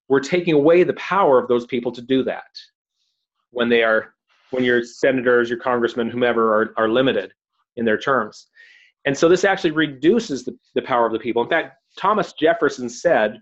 [0.09, 2.45] we're taking away the power of those people to do that
[3.51, 4.14] when they are
[4.55, 7.33] when your senators, your congressmen, whomever are, are limited
[7.77, 8.47] in their terms.
[9.05, 11.43] And so this actually reduces the, the power of the people.
[11.43, 13.39] In fact, Thomas Jefferson said,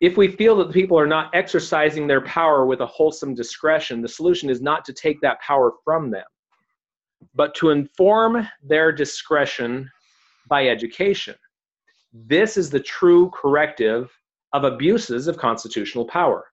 [0.00, 4.02] if we feel that the people are not exercising their power with a wholesome discretion,
[4.02, 6.24] the solution is not to take that power from them,
[7.34, 9.88] but to inform their discretion
[10.48, 11.34] by education.
[12.12, 14.10] This is the true corrective
[14.52, 16.44] of abuses of constitutional power.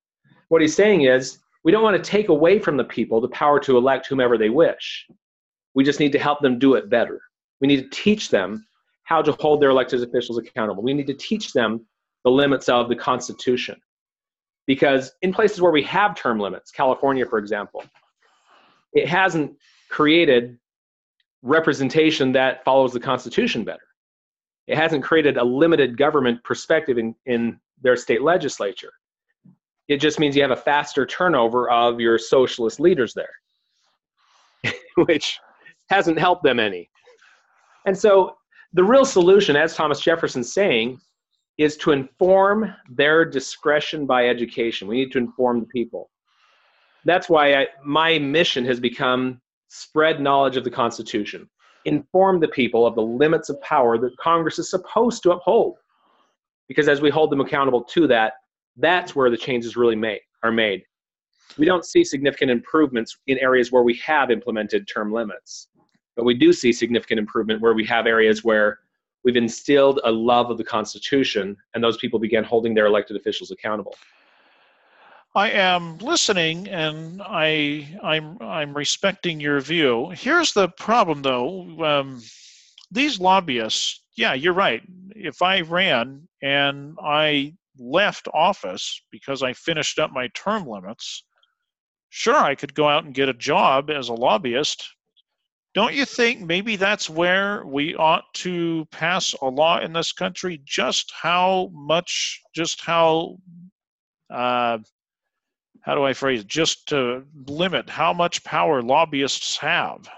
[0.49, 3.59] What he's saying is we don't want to take away from the people the power
[3.59, 5.07] to elect whomever they wish.
[5.74, 7.22] We just need to help them do it better.
[7.59, 8.66] We need to teach them
[9.03, 10.84] how to hold their elected officials accountable.
[10.84, 11.86] We need to teach them
[12.24, 13.80] the limits of the Constitution.
[14.68, 17.84] Because in places where we have term limits, California, for example,
[18.93, 19.55] it hasn't
[19.89, 20.57] created
[21.41, 23.82] representation that follows the Constitution better.
[24.68, 28.93] It hasn't created a limited government perspective in, in their state legislature.
[29.91, 34.73] It just means you have a faster turnover of your socialist leaders there,
[35.05, 35.37] which
[35.89, 36.89] hasn't helped them any.
[37.85, 38.37] And so
[38.73, 40.99] The real solution, as Thomas Jefferson's saying,
[41.57, 44.87] is to inform their discretion by education.
[44.87, 46.09] We need to inform the people.
[47.03, 51.49] That's why I, my mission has become spread knowledge of the Constitution,
[51.83, 55.77] inform the people of the limits of power that Congress is supposed to uphold.
[56.69, 58.33] Because as we hold them accountable to that,
[58.82, 60.84] that's where the changes really made, are made.
[61.57, 65.67] We don't see significant improvements in areas where we have implemented term limits,
[66.15, 68.79] but we do see significant improvement where we have areas where
[69.23, 73.51] we've instilled a love of the Constitution, and those people began holding their elected officials
[73.51, 73.95] accountable.
[75.34, 80.09] I am listening, and I I'm I'm respecting your view.
[80.09, 81.84] Here's the problem, though.
[81.84, 82.21] Um,
[82.91, 84.82] these lobbyists, yeah, you're right.
[85.15, 91.24] If I ran and I left office because I finished up my term limits,
[92.09, 94.88] sure, I could go out and get a job as a lobbyist,
[95.74, 100.61] don't you think maybe that's where we ought to pass a law in this country?
[100.65, 103.38] Just how much, just how,
[104.30, 104.80] uh,
[105.80, 106.43] how do I phrase?
[106.43, 110.09] Just to limit how much power lobbyists have.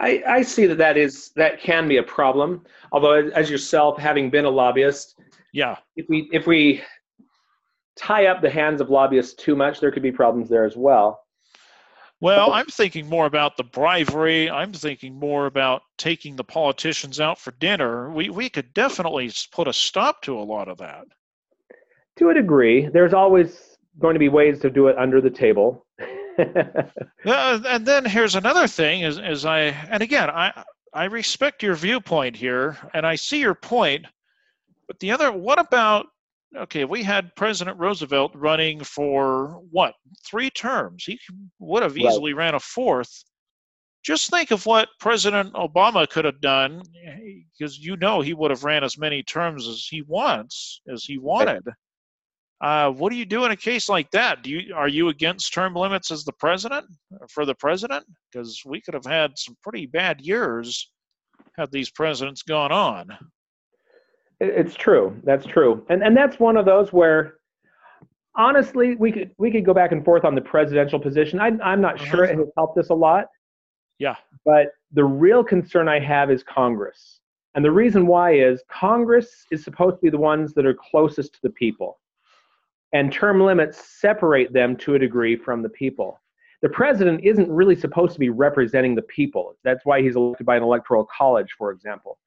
[0.00, 2.64] I, I see that that is that can be a problem.
[2.92, 5.20] Although, as yourself, having been a lobbyist,
[5.52, 6.82] yeah, if we if we
[7.96, 11.20] tie up the hands of lobbyists too much, there could be problems there as well.
[12.20, 14.50] Well, I'm thinking more about the bribery.
[14.50, 18.10] I'm thinking more about taking the politicians out for dinner.
[18.10, 21.04] We we could definitely put a stop to a lot of that.
[22.16, 25.86] To a degree, there's always going to be ways to do it under the table.
[26.38, 31.76] uh, and then here's another thing: is is I and again I I respect your
[31.76, 34.06] viewpoint here, and I see your point.
[34.88, 36.06] But the other, what about
[36.56, 39.94] okay, we had President Roosevelt running for what
[40.26, 41.04] three terms.
[41.04, 41.20] He
[41.58, 42.46] would have easily right.
[42.46, 43.24] ran a fourth.
[44.02, 46.82] Just think of what President Obama could have done,
[47.58, 51.18] because you know he would have ran as many terms as he wants, as he
[51.18, 51.62] wanted.
[52.60, 54.42] Uh, what do you do in a case like that?
[54.42, 56.86] Do you are you against term limits as the president
[57.28, 58.04] for the president?
[58.32, 60.90] Because we could have had some pretty bad years
[61.56, 63.08] had these presidents gone on.
[64.40, 65.20] It's true.
[65.24, 65.84] That's true.
[65.88, 67.34] And and that's one of those where
[68.36, 71.40] honestly we could we could go back and forth on the presidential position.
[71.40, 72.32] I I'm not sure uh-huh.
[72.32, 73.26] it has helped us a lot.
[73.98, 74.14] Yeah.
[74.44, 77.20] But the real concern I have is Congress.
[77.54, 81.34] And the reason why is Congress is supposed to be the ones that are closest
[81.34, 81.98] to the people.
[82.92, 86.20] And term limits separate them to a degree from the people.
[86.62, 89.56] The president isn't really supposed to be representing the people.
[89.64, 92.18] That's why he's elected by an electoral college, for example.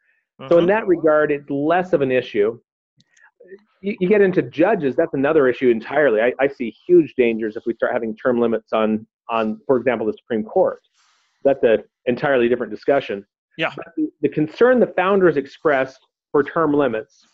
[0.50, 0.68] So in mm-hmm.
[0.68, 2.60] that regard, it's less of an issue.
[3.82, 6.22] You, you get into judges, that's another issue entirely.
[6.22, 10.06] I, I, see huge dangers if we start having term limits on, on, for example,
[10.06, 10.82] the Supreme Court.
[11.44, 13.26] That's an entirely different discussion.
[13.58, 13.74] Yeah.
[13.98, 16.00] The, the concern the founders expressed
[16.32, 17.26] for term limits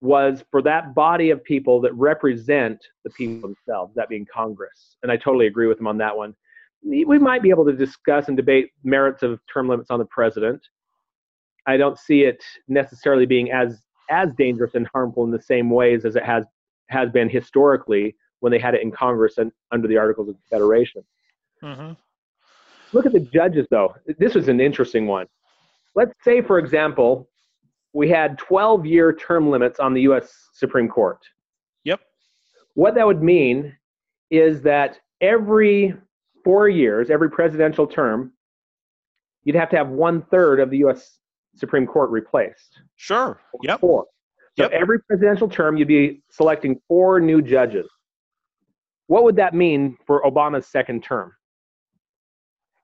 [0.00, 4.96] was for that body of people that represent the people themselves, that being Congress.
[5.02, 6.34] And I totally agree with them on that one.
[6.84, 10.64] We might be able to discuss and debate merits of term limits on the president.
[11.68, 16.06] I don't see it necessarily being as as dangerous and harmful in the same ways
[16.06, 16.44] as it has
[16.88, 21.04] has been historically when they had it in Congress and under the Articles of Confederation.
[21.62, 21.92] Mm-hmm.
[22.92, 23.94] Look at the judges, though.
[24.18, 25.26] This is an interesting one.
[25.94, 27.28] Let's say, for example,
[27.92, 30.48] we had 12 year term limits on the U.S.
[30.54, 31.18] Supreme Court.
[31.84, 32.00] Yep.
[32.74, 33.76] What that would mean
[34.30, 35.94] is that every
[36.44, 38.32] four years, every presidential term,
[39.44, 41.17] you'd have to have one third of the U.S.
[41.58, 42.80] Supreme Court replaced.
[42.96, 43.40] Sure.
[43.62, 43.80] Yep.
[43.80, 44.06] Four.
[44.56, 44.72] So yep.
[44.72, 47.88] every presidential term, you'd be selecting four new judges.
[49.06, 51.32] What would that mean for Obama's second term?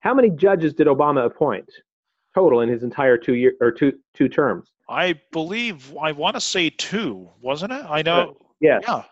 [0.01, 1.69] How many judges did Obama appoint
[2.35, 4.71] total in his entire two year or two two terms?
[4.89, 7.85] I believe I want to say two, wasn't it?
[7.89, 8.21] I know.
[8.21, 8.83] Uh, yes.
[8.87, 9.03] Yeah.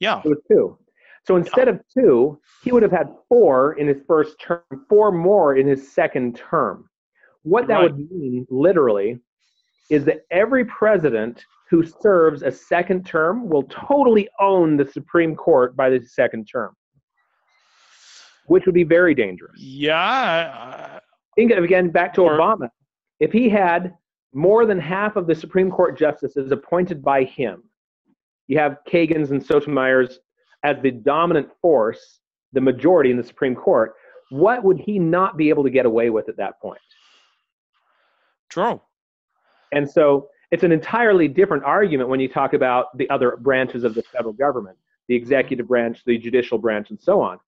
[0.00, 0.22] Yeah.
[0.24, 0.78] It was two.
[1.24, 1.74] So instead yeah.
[1.74, 5.92] of two, he would have had four in his first term, four more in his
[5.92, 6.88] second term.
[7.42, 7.92] What that right.
[7.92, 9.18] would mean, literally,
[9.90, 15.74] is that every president who serves a second term will totally own the Supreme Court
[15.74, 16.76] by the second term,
[18.46, 19.58] which would be very dangerous.
[19.58, 21.00] Yeah.
[21.34, 22.68] Think again back to or, Obama.
[23.20, 23.94] If he had
[24.34, 27.62] more than half of the Supreme Court justices appointed by him,
[28.48, 30.18] you have Kagan's and Sotomayor's
[30.62, 32.20] as the dominant force,
[32.52, 33.94] the majority in the Supreme Court.
[34.30, 36.80] What would he not be able to get away with at that point?
[38.52, 38.80] True.
[39.72, 43.94] And so it's an entirely different argument when you talk about the other branches of
[43.94, 44.76] the federal government,
[45.08, 47.38] the executive branch, the judicial branch, and so on.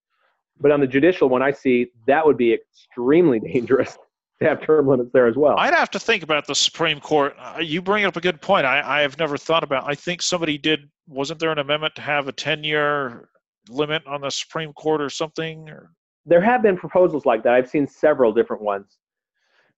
[0.59, 3.98] But on the judicial one, I see that would be extremely dangerous.
[4.40, 5.57] to have term limits there as well.
[5.59, 7.36] I'd have to think about the Supreme Court.
[7.38, 8.64] Uh, you bring up a good point.
[8.64, 9.84] I, I have never thought about.
[9.86, 10.88] I think somebody did.
[11.07, 13.28] Wasn't there an amendment to have a ten-year
[13.68, 15.68] limit on the Supreme Court or something?
[15.68, 15.90] Or?
[16.24, 17.52] There have been proposals like that.
[17.52, 18.96] I've seen several different ones.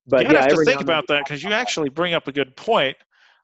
[0.07, 2.57] But you yeah, have to think about that because you actually bring up a good
[2.57, 2.97] point.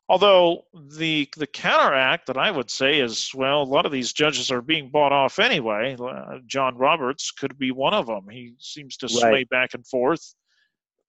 [0.08, 4.50] Although the the counteract that I would say is well, a lot of these judges
[4.50, 5.96] are being bought off anyway.
[5.98, 8.28] Uh, John Roberts could be one of them.
[8.30, 9.48] He seems to sway right.
[9.48, 10.34] back and forth.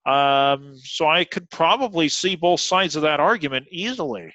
[0.05, 4.33] Um, so I could probably see both sides of that argument easily.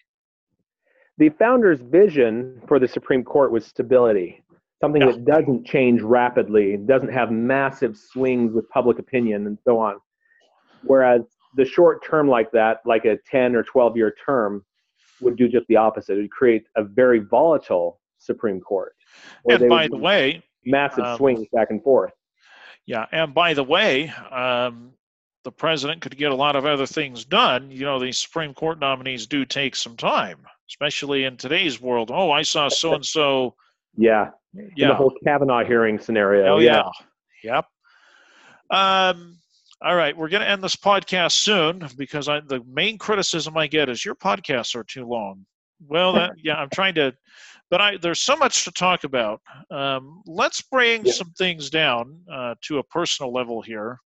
[1.18, 4.42] The founder's vision for the Supreme Court was stability,
[4.80, 5.12] something yeah.
[5.12, 9.96] that doesn't change rapidly, doesn't have massive swings with public opinion, and so on.
[10.82, 11.22] Whereas
[11.56, 14.64] the short term like that, like a 10 or 12 year term,
[15.20, 16.18] would do just the opposite.
[16.18, 18.94] It would create a very volatile Supreme Court.
[19.48, 22.12] And by the way, massive um, swings back and forth.
[22.86, 24.92] Yeah, and by the way, um,
[25.44, 27.70] the president could get a lot of other things done.
[27.70, 32.10] You know, these Supreme Court nominees do take some time, especially in today's world.
[32.12, 33.54] Oh, I saw so and so.
[33.96, 34.30] Yeah.
[34.54, 34.62] Yeah.
[34.76, 36.54] In the whole Kavanaugh hearing scenario.
[36.54, 36.88] Oh, yeah.
[37.42, 37.54] yeah.
[37.54, 37.66] Yep.
[38.70, 39.38] Um,
[39.80, 43.68] all right, we're going to end this podcast soon because I, the main criticism I
[43.68, 45.46] get is your podcasts are too long.
[45.86, 47.14] Well, that, yeah, I'm trying to,
[47.70, 49.40] but I there's so much to talk about.
[49.70, 51.12] Um, let's bring yeah.
[51.12, 54.00] some things down uh, to a personal level here.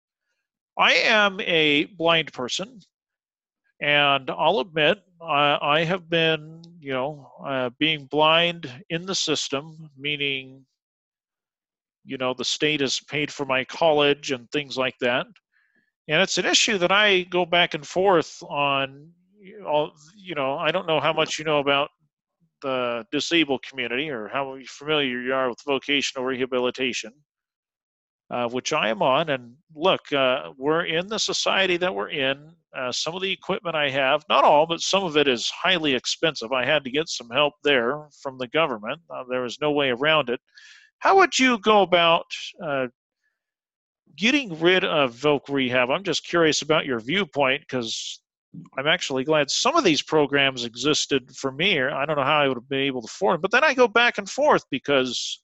[0.78, 2.80] I am a blind person,
[3.80, 9.90] and I'll admit I, I have been, you know, uh, being blind in the system,
[9.96, 10.66] meaning,
[12.04, 15.26] you know, the state has paid for my college and things like that
[16.08, 19.10] and it's an issue that I go back and forth on.
[19.40, 21.90] You know, I don't know how much you know about
[22.62, 27.12] the disabled community or how familiar you are with vocational rehabilitation,
[28.30, 29.30] uh, which I am on.
[29.30, 32.52] And look, uh, we're in the society that we're in.
[32.74, 35.94] Uh, some of the equipment I have, not all, but some of it is highly
[35.94, 36.52] expensive.
[36.52, 39.00] I had to get some help there from the government.
[39.10, 40.40] Uh, there was no way around it.
[41.00, 42.26] How would you go about
[42.64, 42.86] uh,
[44.16, 48.20] getting rid of Voc Rehab, I'm just curious about your viewpoint because
[48.76, 51.80] I'm actually glad some of these programs existed for me.
[51.80, 53.74] I don't know how I would have been able to afford them, but then I
[53.74, 55.42] go back and forth because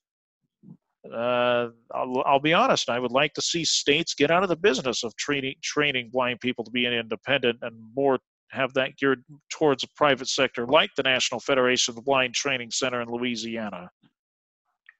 [1.12, 2.91] uh, I'll, I'll, be honest.
[2.91, 6.41] I would like to see states get out of the business of training training blind
[6.41, 8.19] people to be an independent and more
[8.51, 12.71] have that geared towards a private sector, like the National Federation of the Blind Training
[12.71, 13.91] Center in Louisiana.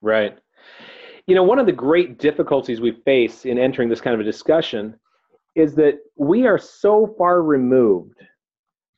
[0.01, 0.39] Right.
[1.29, 4.25] You know, one of the great difficulties we face in entering this kind of a
[4.25, 4.99] discussion
[5.55, 8.19] is that we are so far removed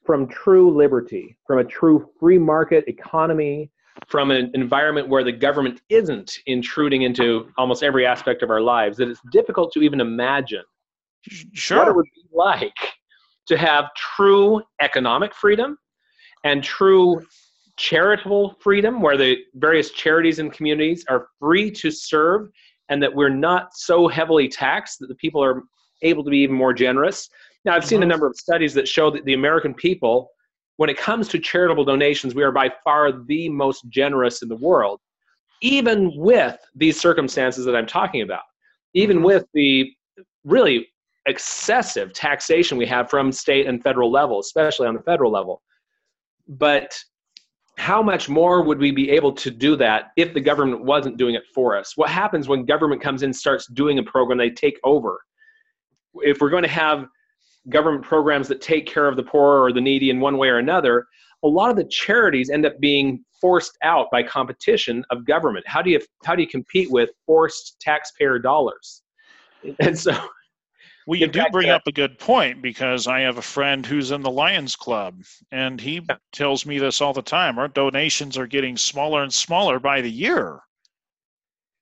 [0.07, 3.68] from true liberty, from a true free market economy,
[4.07, 8.97] from an environment where the government isn't intruding into almost every aspect of our lives
[8.99, 10.62] that it's difficult to even imagine
[11.53, 11.78] sure.
[11.78, 12.78] what it would be like
[13.47, 15.76] to have true economic freedom
[16.45, 17.20] and true
[17.81, 22.51] charitable freedom where the various charities and communities are free to serve
[22.91, 25.62] and that we're not so heavily taxed that the people are
[26.03, 27.31] able to be even more generous.
[27.64, 28.11] Now, I've seen a mm-hmm.
[28.11, 30.28] number of studies that show that the American people,
[30.76, 34.57] when it comes to charitable donations, we are by far the most generous in the
[34.57, 35.01] world,
[35.62, 38.43] even with these circumstances that I'm talking about,
[38.93, 39.26] even mm-hmm.
[39.26, 39.91] with the
[40.45, 40.87] really
[41.24, 45.62] excessive taxation we have from state and federal level, especially on the federal level.
[46.47, 46.95] But
[47.81, 51.35] how much more would we be able to do that if the government wasn't doing
[51.35, 51.97] it for us?
[51.97, 55.18] What happens when government comes in starts doing a program, they take over?
[56.16, 57.07] If we're going to have
[57.70, 60.59] government programs that take care of the poor or the needy in one way or
[60.59, 61.07] another,
[61.43, 65.66] a lot of the charities end up being forced out by competition of government.
[65.66, 69.03] How do you how do you compete with forced taxpayer dollars?
[69.81, 70.16] And so
[71.11, 74.23] well, you do bring up a good point because I have a friend who's in
[74.23, 76.19] the Lions Club, and he yeah.
[76.31, 77.59] tells me this all the time.
[77.59, 80.61] Our donations are getting smaller and smaller by the year,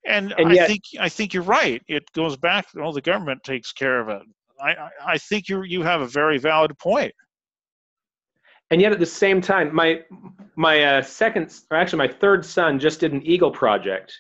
[0.07, 1.83] and, and yet, I think I think you're right.
[1.89, 2.69] It goes back.
[2.75, 4.23] Well, the government takes care of it.
[4.63, 7.13] I I think you you have a very valid point.
[8.71, 10.05] And yet, at the same time, my
[10.57, 14.11] my uh, second, or actually my third son, just did an Eagle project.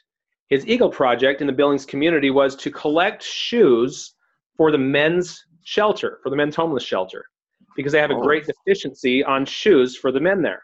[0.50, 4.14] His Eagle project in the Billings community was to collect shoes
[4.58, 7.24] for the men's shelter, for the men's homeless shelter,
[7.76, 8.20] because they have a oh.
[8.20, 10.62] great deficiency on shoes for the men there.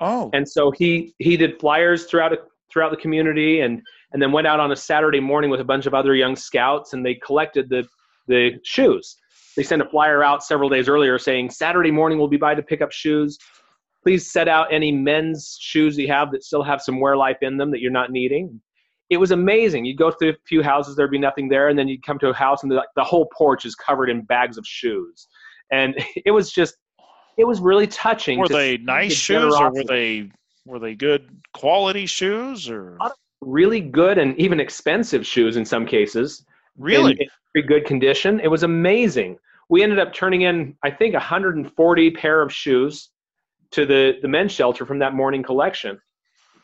[0.00, 0.30] Oh.
[0.32, 2.38] And so he he did flyers throughout a,
[2.72, 3.82] throughout the community and
[4.12, 6.94] and then went out on a Saturday morning with a bunch of other young scouts
[6.94, 7.86] and they collected the
[8.28, 9.16] the shoes.
[9.56, 12.62] They sent a flyer out several days earlier saying Saturday morning we'll be by to
[12.62, 13.38] pick up shoes.
[14.02, 17.56] Please set out any men's shoes you have that still have some wear life in
[17.56, 18.60] them that you're not needing
[19.14, 19.84] it was amazing.
[19.84, 22.28] You'd go through a few houses, there'd be nothing there, and then you'd come to
[22.28, 25.28] a house, and the, the whole porch is covered in bags of shoes,
[25.72, 25.94] and
[26.26, 26.76] it was just,
[27.38, 28.38] it was really touching.
[28.38, 30.30] Were they nice the shoes, or were they
[30.66, 32.98] were they good quality shoes, or
[33.40, 36.44] really good and even expensive shoes in some cases?
[36.78, 38.40] Really, in, in very good condition.
[38.40, 39.38] It was amazing.
[39.68, 43.10] We ended up turning in, I think, 140 pair of shoes
[43.72, 46.00] to the the men's shelter from that morning collection.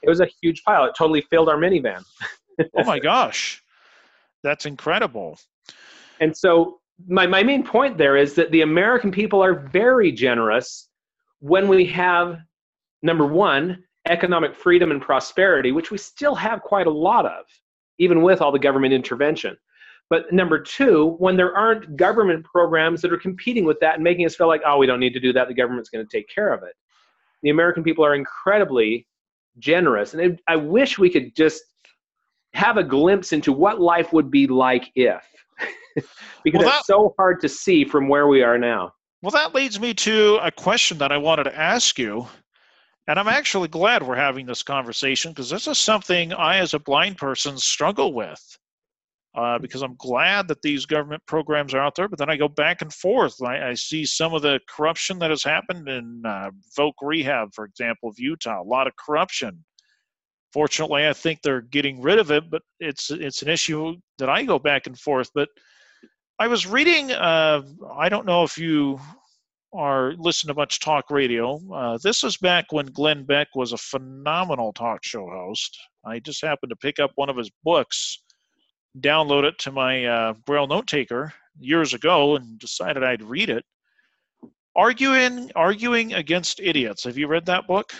[0.02, 0.84] It was a huge pile.
[0.84, 2.04] It totally filled our minivan.
[2.76, 3.62] oh my gosh,
[4.42, 5.38] that's incredible.
[6.20, 10.88] And so my my main point there is that the American people are very generous
[11.40, 12.38] when we have
[13.02, 17.44] number one economic freedom and prosperity, which we still have quite a lot of,
[17.98, 19.56] even with all the government intervention.
[20.08, 24.26] But number two, when there aren't government programs that are competing with that and making
[24.26, 26.28] us feel like, oh, we don't need to do that, the government's going to take
[26.28, 26.74] care of it
[27.42, 29.06] the American people are incredibly
[29.58, 30.14] generous.
[30.14, 31.62] And it, I wish we could just
[32.54, 35.22] have a glimpse into what life would be like if,
[36.44, 38.92] because well, that, it's so hard to see from where we are now.
[39.22, 42.26] Well, that leads me to a question that I wanted to ask you.
[43.06, 46.78] And I'm actually glad we're having this conversation because this is something I, as a
[46.78, 48.40] blind person, struggle with
[49.34, 52.08] uh, because I'm glad that these government programs are out there.
[52.08, 53.40] But then I go back and forth.
[53.42, 57.64] I, I see some of the corruption that has happened in uh, Voc Rehab, for
[57.64, 58.60] example, of Utah.
[58.60, 59.64] A lot of corruption.
[60.52, 64.42] Fortunately, I think they're getting rid of it, but it's it's an issue that I
[64.42, 65.30] go back and forth.
[65.34, 65.48] But
[66.38, 67.12] I was reading.
[67.12, 67.62] Uh,
[67.94, 68.98] I don't know if you
[69.72, 71.60] are listen to much talk radio.
[71.72, 75.78] Uh, this was back when Glenn Beck was a phenomenal talk show host.
[76.04, 78.18] I just happened to pick up one of his books
[78.98, 83.64] download it to my uh, Braille note taker years ago and decided I'd read it.
[84.76, 87.04] Arguing, arguing against idiots.
[87.04, 87.92] Have you read that book?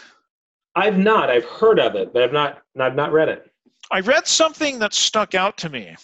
[0.77, 1.31] I've not.
[1.31, 2.63] I've heard of it, but I've not.
[2.79, 3.51] I've not read it.
[3.91, 5.97] I read something that stuck out to me.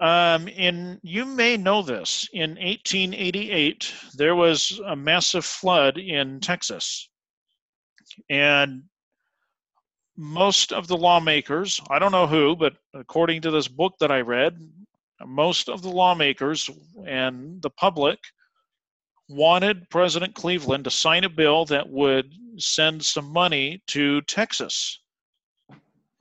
[0.00, 2.28] Um, in you may know this.
[2.32, 7.08] In 1888, there was a massive flood in Texas,
[8.28, 8.82] and
[10.16, 14.20] most of the lawmakers, I don't know who, but according to this book that I
[14.20, 14.58] read,
[15.26, 16.68] most of the lawmakers
[17.06, 18.18] and the public
[19.28, 25.00] wanted President Cleveland to sign a bill that would send some money to Texas.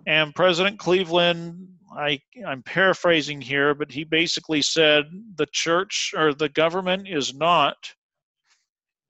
[0.08, 5.06] And President Cleveland, I, I'm paraphrasing here, but he basically said
[5.36, 7.94] the church or the government is not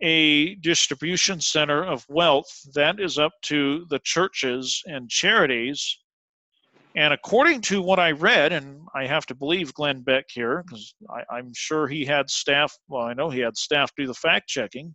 [0.02, 6.00] a distribution center of wealth that is up to the churches and charities.
[6.96, 10.94] And according to what I read, and I have to believe Glenn Beck here, because
[11.30, 14.94] I'm sure he had staff, well, I know he had staff do the fact checking,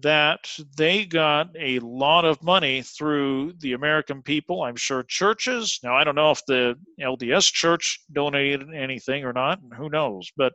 [0.00, 4.62] that they got a lot of money through the American people.
[4.62, 9.60] I'm sure churches, now I don't know if the LDS church donated anything or not,
[9.76, 10.52] who knows, but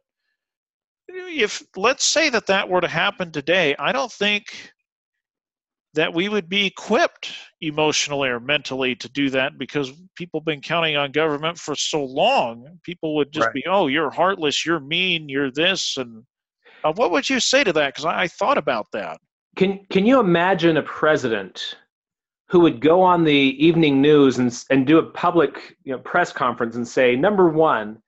[1.08, 4.74] if let's say that that were to happen today, I don't think
[5.96, 7.32] that we would be equipped
[7.62, 12.04] emotionally or mentally to do that because people have been counting on government for so
[12.04, 12.66] long.
[12.84, 13.54] People would just right.
[13.56, 15.98] be, oh, you're heartless, you're mean, you're this.
[15.98, 16.24] And
[16.84, 17.88] uh, what would you say to that?
[17.88, 19.20] Because I, I thought about that.
[19.56, 21.76] Can, can you imagine a president
[22.48, 26.32] who would go on the evening news and, and do a public you know, press
[26.32, 28.02] conference and say, number one,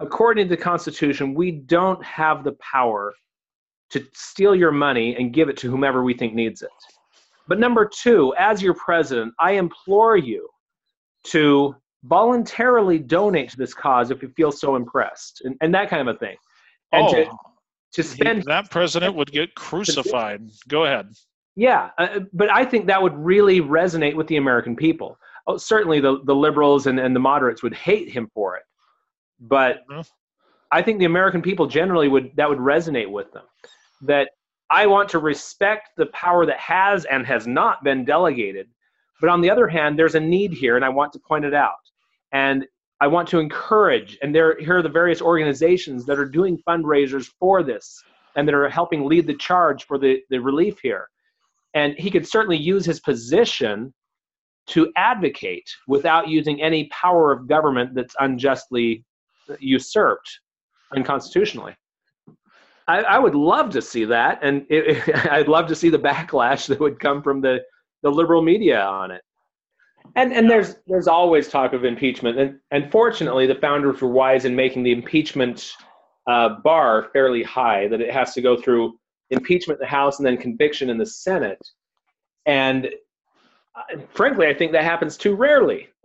[0.00, 3.14] according to the Constitution, we don't have the power
[3.90, 6.70] to steal your money and give it to whomever we think needs it.
[7.46, 10.48] But number two, as your president, I implore you
[11.24, 16.08] to voluntarily donate to this cause if you feel so impressed, and, and that kind
[16.08, 16.36] of a thing.
[16.92, 17.30] And oh, to,
[17.94, 20.50] to spend he, that president would get crucified.
[20.68, 21.14] Go ahead.
[21.56, 25.18] Yeah, uh, but I think that would really resonate with the American people.
[25.46, 28.64] Oh, certainly, the, the liberals and, and the moderates would hate him for it.
[29.40, 30.00] But mm-hmm.
[30.72, 33.44] I think the American people generally would that would resonate with them.
[34.02, 34.30] That
[34.70, 38.68] I want to respect the power that has and has not been delegated.
[39.20, 41.54] But on the other hand, there's a need here, and I want to point it
[41.54, 41.74] out.
[42.32, 42.66] And
[43.00, 47.28] I want to encourage, and there here are the various organizations that are doing fundraisers
[47.38, 48.02] for this
[48.36, 51.08] and that are helping lead the charge for the, the relief here.
[51.74, 53.92] And he could certainly use his position
[54.68, 59.04] to advocate without using any power of government that's unjustly
[59.58, 60.40] usurped
[60.94, 61.76] unconstitutionally.
[62.86, 66.66] I, I would love to see that, and it, I'd love to see the backlash
[66.68, 67.60] that would come from the,
[68.02, 69.22] the liberal media on it.
[70.16, 74.44] And and there's there's always talk of impeachment, and and fortunately, the founders were wise
[74.44, 75.72] in making the impeachment
[76.26, 78.98] uh, bar fairly high, that it has to go through
[79.30, 81.58] impeachment in the House and then conviction in the Senate.
[82.46, 82.86] And
[83.74, 85.88] uh, frankly, I think that happens too rarely.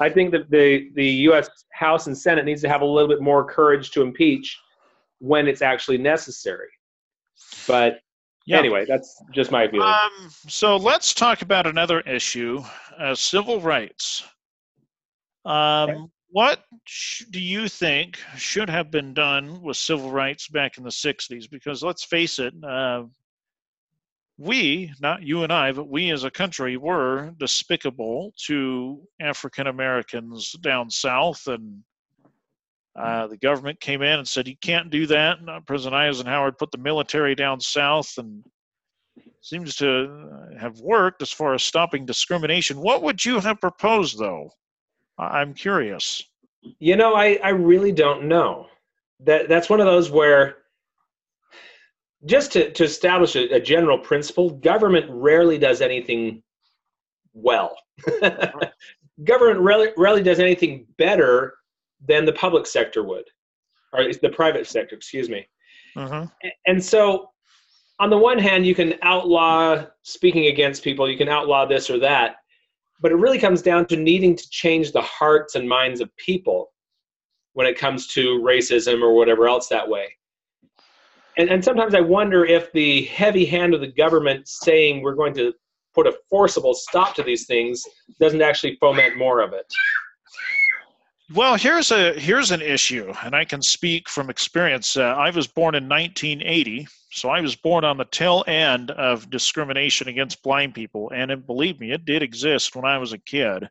[0.00, 1.50] I think that the the U.S.
[1.72, 4.58] House and Senate needs to have a little bit more courage to impeach
[5.18, 6.68] when it's actually necessary.
[7.66, 8.00] But
[8.48, 8.58] yeah.
[8.58, 9.82] anyway, that's just my view.
[9.82, 12.62] Um, so let's talk about another issue:
[12.98, 14.24] uh, civil rights.
[15.44, 16.00] Um, okay.
[16.30, 20.90] What sh- do you think should have been done with civil rights back in the
[20.90, 21.50] '60s?
[21.50, 23.04] Because let's face it, uh,
[24.38, 30.52] we, not you and I, but we as a country were despicable to African Americans
[30.52, 31.46] down south.
[31.48, 31.82] And
[32.98, 35.38] uh, the government came in and said, you can't do that.
[35.38, 38.44] And President Eisenhower put the military down south and
[39.40, 42.80] seems to have worked as far as stopping discrimination.
[42.80, 44.50] What would you have proposed, though?
[45.18, 46.22] I'm curious.
[46.80, 48.66] You know, I, I really don't know.
[49.20, 50.56] That That's one of those where
[52.24, 56.42] just to, to establish a, a general principle, government rarely does anything
[57.32, 57.76] well.
[59.24, 61.57] government rarely, rarely does anything better
[62.06, 63.24] than the public sector would,
[63.92, 65.46] or the private sector, excuse me.
[65.96, 66.26] Uh-huh.
[66.66, 67.30] And so,
[68.00, 71.98] on the one hand, you can outlaw speaking against people, you can outlaw this or
[71.98, 72.36] that,
[73.00, 76.72] but it really comes down to needing to change the hearts and minds of people
[77.54, 80.08] when it comes to racism or whatever else that way
[81.38, 85.34] and, and sometimes I wonder if the heavy hand of the government saying we're going
[85.34, 85.54] to
[85.94, 87.84] put a forcible stop to these things
[88.20, 89.72] doesn't actually foment more of it.
[91.34, 94.96] Well, here's a here's an issue, and I can speak from experience.
[94.96, 99.28] Uh, I was born in 1980, so I was born on the tail end of
[99.28, 103.18] discrimination against blind people, and it, believe me, it did exist when I was a
[103.18, 103.68] kid.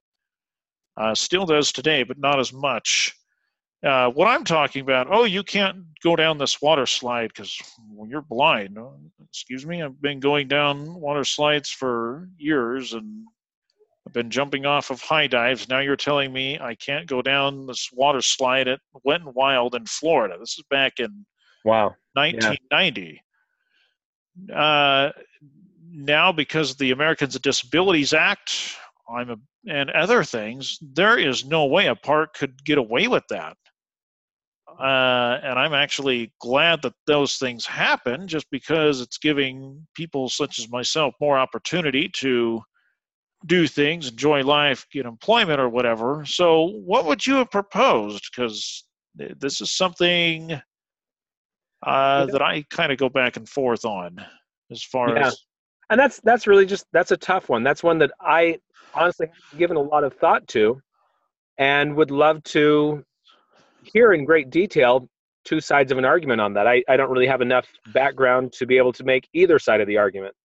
[0.97, 3.15] Uh, still does today, but not as much.
[3.83, 7.59] Uh, what I'm talking about, oh, you can't go down this water slide because
[7.89, 8.77] well, you're blind.
[8.77, 8.89] Uh,
[9.27, 13.25] excuse me, I've been going down water slides for years and
[14.07, 15.67] I've been jumping off of high dives.
[15.67, 19.75] Now you're telling me I can't go down this water slide at Wet 'n Wild
[19.75, 20.37] in Florida.
[20.39, 21.25] This is back in
[21.65, 23.21] wow 1990.
[24.47, 24.57] Yeah.
[24.57, 25.11] Uh,
[25.89, 28.77] now, because of the Americans with Disabilities Act,
[29.09, 33.25] I'm a, and other things, there is no way a park could get away with
[33.29, 33.57] that.
[34.79, 40.59] Uh, and I'm actually glad that those things happen just because it's giving people such
[40.59, 42.61] as myself more opportunity to
[43.45, 46.25] do things, enjoy life, get employment, or whatever.
[46.25, 48.29] So, what would you have proposed?
[48.31, 48.83] Because
[49.15, 50.59] this is something
[51.85, 54.23] uh, that I kind of go back and forth on
[54.71, 55.27] as far yeah.
[55.27, 55.39] as.
[55.89, 57.63] And that's that's really just that's a tough one.
[57.63, 58.57] That's one that I
[58.93, 60.81] honestly have given a lot of thought to,
[61.57, 63.05] and would love to
[63.83, 65.07] hear in great detail
[65.45, 66.67] two sides of an argument on that.
[66.67, 69.87] I, I don't really have enough background to be able to make either side of
[69.87, 70.35] the argument.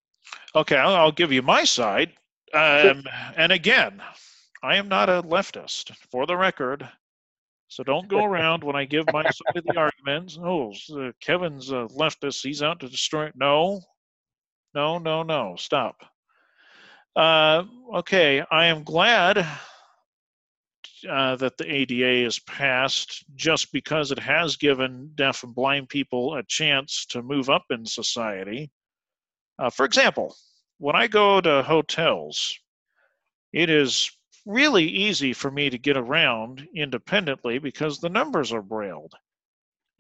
[0.54, 2.12] Okay, I'll, I'll give you my side.
[2.52, 3.04] Um,
[3.36, 4.02] and again,
[4.62, 6.88] I am not a leftist, for the record.
[7.68, 10.38] So don't go around when I give my side of the arguments.
[10.38, 12.42] Oh, uh, Kevin's a leftist.
[12.42, 13.30] He's out to destroy.
[13.34, 13.80] No,
[14.74, 15.56] no, no, no.
[15.56, 16.04] Stop.
[17.16, 17.64] Uh,
[17.94, 19.46] okay, I am glad
[21.08, 26.34] uh, that the ADA is passed just because it has given deaf and blind people
[26.34, 28.70] a chance to move up in society.
[29.58, 30.34] Uh, for example,
[30.82, 32.58] when I go to hotels,
[33.52, 34.10] it is
[34.44, 39.12] really easy for me to get around independently because the numbers are brailled.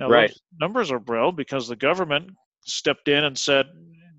[0.00, 0.36] Now, right.
[0.60, 2.30] numbers are brailled because the government
[2.66, 3.66] stepped in and said,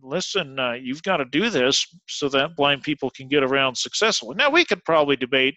[0.02, 4.36] listen, uh, you've got to do this so that blind people can get around successfully.
[4.38, 5.56] Now, we could probably debate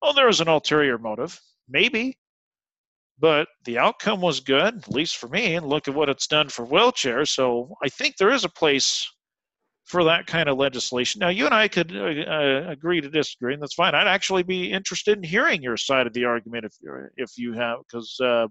[0.00, 1.40] Oh, there was an ulterior motive.
[1.66, 2.18] Maybe.
[3.18, 6.48] But the outcome was good, at least for me, and look at what it's done
[6.50, 7.28] for wheelchairs.
[7.28, 9.08] So I think there is a place
[9.84, 11.18] for that kind of legislation.
[11.20, 13.94] Now, you and I could uh, uh, agree to disagree, and that's fine.
[13.94, 17.52] I'd actually be interested in hearing your side of the argument if you if you
[17.52, 18.46] have, because uh,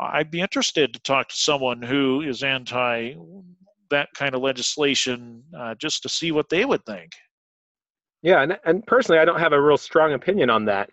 [0.00, 3.14] I'd be interested to talk to someone who is anti
[3.90, 7.12] that kind of legislation, uh, just to see what they would think.
[8.22, 10.90] Yeah, and, and personally, I don't have a real strong opinion on that.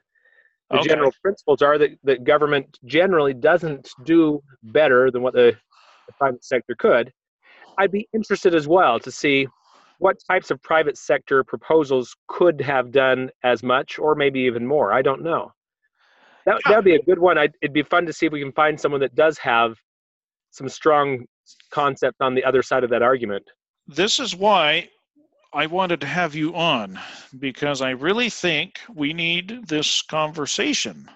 [0.69, 0.89] The okay.
[0.89, 5.55] general principles are that, that government generally doesn't do better than what the,
[6.07, 7.11] the private sector could.
[7.78, 9.48] I'd be interested as well to see
[10.00, 14.91] what types of private sector proposals could have done as much or maybe even more.
[14.91, 15.52] I don't know.
[16.45, 17.38] That that would be a good one.
[17.38, 19.78] I'd, it'd be fun to see if we can find someone that does have
[20.52, 21.26] some strong
[21.72, 23.44] concept on the other side of that argument.
[23.88, 24.90] This is why
[25.54, 27.00] I wanted to have you on
[27.40, 31.10] because I really think we need this conversation.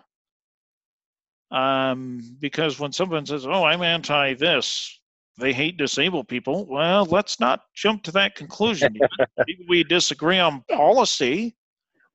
[1.51, 4.99] Um, because when someone says, "Oh, I'm anti this,"
[5.37, 6.65] they hate disabled people.
[6.65, 8.97] Well, let's not jump to that conclusion.
[9.37, 11.55] Maybe we disagree on policy,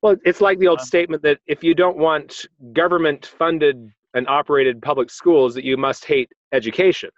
[0.03, 4.29] Well, it's like the old um, statement that if you don't want government funded and
[4.29, 7.11] operated public schools, that you must hate education.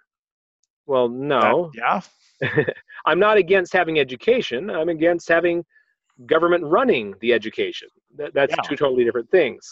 [0.85, 1.71] Well, no.
[1.75, 2.01] yeah.
[3.05, 4.69] I'm not against having education.
[4.69, 5.65] I'm against having
[6.27, 7.87] government running the education.
[8.17, 8.61] That, that's yeah.
[8.63, 9.67] two totally different things.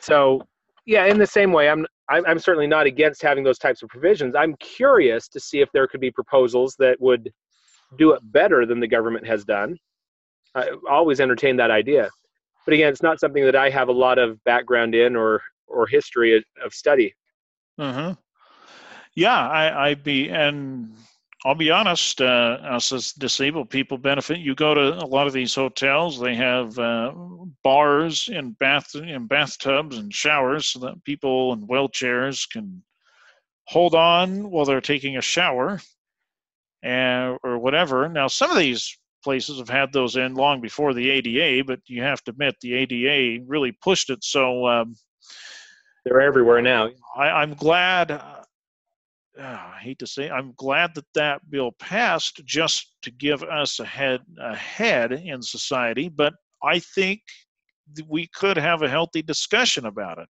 [0.00, 0.42] So,
[0.86, 3.88] yeah, in the same way, I'm, I'm I'm certainly not against having those types of
[3.88, 4.34] provisions.
[4.34, 7.32] I'm curious to see if there could be proposals that would
[7.98, 9.76] do it better than the government has done.
[10.54, 12.10] I always entertain that idea,
[12.64, 15.86] but again, it's not something that I have a lot of background in or or
[15.86, 17.14] history of study.
[17.78, 18.12] Mm-hmm.
[19.14, 20.92] Yeah, I, I'd be and
[21.44, 24.38] I'll be honest, uh, us as disabled people benefit.
[24.40, 27.12] You go to a lot of these hotels; they have uh,
[27.64, 32.82] bars in bath in bathtubs and showers, so that people in wheelchairs can
[33.64, 35.80] hold on while they're taking a shower,
[36.82, 38.06] and or whatever.
[38.08, 42.02] Now, some of these places have had those in long before the ADA, but you
[42.02, 44.24] have to admit the ADA really pushed it.
[44.24, 44.94] So um,
[46.04, 46.90] they're everywhere now.
[47.16, 48.20] I, am glad
[49.40, 53.80] uh, I hate to say, I'm glad that that bill passed just to give us
[53.80, 56.08] a head ahead in society.
[56.08, 57.20] But I think
[58.06, 60.28] we could have a healthy discussion about it.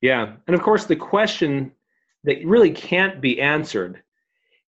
[0.00, 1.72] Yeah, and of course, the question
[2.24, 4.02] that really can't be answered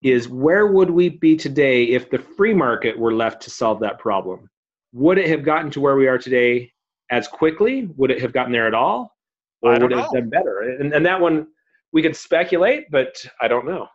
[0.02, 4.00] is where would we be today if the free market were left to solve that
[4.00, 4.50] problem?
[4.94, 6.72] Would it have gotten to where we are today
[7.10, 7.90] as quickly?
[7.98, 9.16] Would it have gotten there at all?
[9.62, 10.78] Or would it have done better?
[10.80, 11.48] And, and that one
[11.94, 13.88] we could speculate, but I don't know.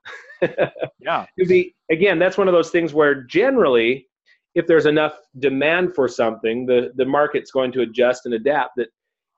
[0.98, 1.26] yeah.
[1.36, 4.06] Be, again, that's one of those things where generally,
[4.54, 8.76] if there's enough demand for something, the, the market's going to adjust and adapt.
[8.76, 8.88] That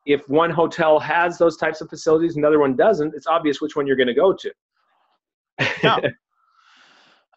[0.06, 3.86] if one hotel has those types of facilities, another one doesn't, it's obvious which one
[3.86, 4.52] you're going to go to.
[5.82, 5.98] yeah.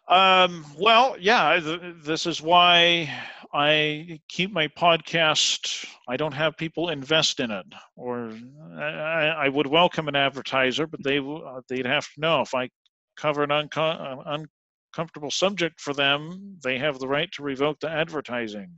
[0.08, 3.12] Um, well, yeah, th- this is why
[3.52, 5.86] I keep my podcast.
[6.06, 7.66] I don't have people invest in it,
[7.96, 8.32] or
[8.76, 12.68] I, I would welcome an advertiser, but they uh, they'd have to know if I
[13.16, 14.46] cover an uncom-
[14.94, 18.74] uncomfortable subject for them, they have the right to revoke the advertising.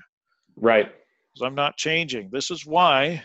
[0.56, 0.86] Right.
[0.86, 2.30] Because I'm not changing.
[2.32, 3.22] This is why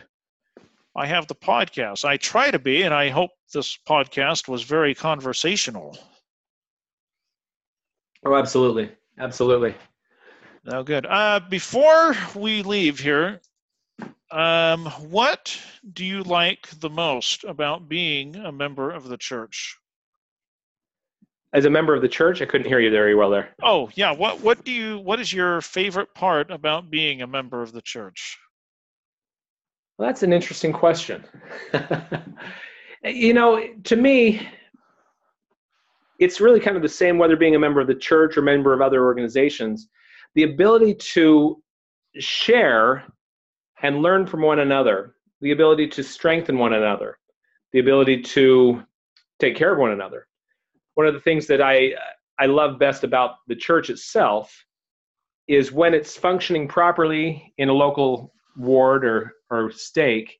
[0.96, 2.06] I have the podcast.
[2.06, 5.98] I try to be, and I hope this podcast was very conversational.
[8.26, 9.76] Oh, absolutely, absolutely.
[10.66, 11.06] No good.
[11.06, 13.40] Uh, before we leave here,
[14.32, 15.60] um, what
[15.94, 19.78] do you like the most about being a member of the church?
[21.54, 23.54] As a member of the church, I couldn't hear you very well there.
[23.62, 27.62] Oh yeah, what what do you what is your favorite part about being a member
[27.62, 28.38] of the church?
[29.98, 31.24] Well, that's an interesting question.
[33.04, 34.50] you know, to me,
[36.18, 38.74] it's really kind of the same whether being a member of the church or member
[38.74, 39.90] of other organizations
[40.36, 41.62] the ability to
[42.20, 43.04] share
[43.82, 47.18] and learn from one another, the ability to strengthen one another,
[47.74, 48.84] the ability to
[49.40, 50.28] take care of one another.
[50.96, 51.94] One of the things that I
[52.38, 54.54] I love best about the church itself
[55.48, 60.38] is when it's functioning properly in a local ward or or stake,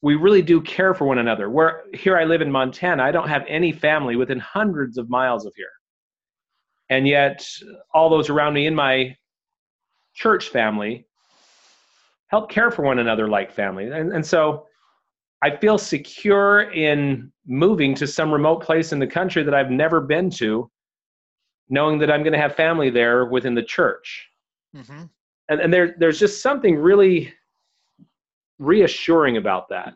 [0.00, 1.50] we really do care for one another.
[1.50, 5.44] Where here I live in Montana, I don't have any family within hundreds of miles
[5.44, 5.70] of here
[6.90, 7.46] and yet
[7.92, 9.16] all those around me in my
[10.14, 11.06] church family
[12.28, 13.90] help care for one another like family.
[13.90, 14.66] And, and so
[15.42, 20.00] i feel secure in moving to some remote place in the country that i've never
[20.00, 20.68] been to
[21.68, 24.28] knowing that i'm going to have family there within the church.
[24.76, 25.04] Mm-hmm.
[25.48, 27.32] and, and there, there's just something really
[28.58, 29.94] reassuring about that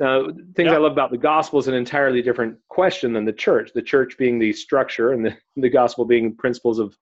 [0.00, 0.76] now, things yep.
[0.76, 3.70] I love about the gospel is an entirely different question than the church.
[3.74, 6.96] The church being the structure, and the, the gospel being principles of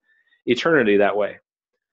[0.46, 1.36] eternity that way.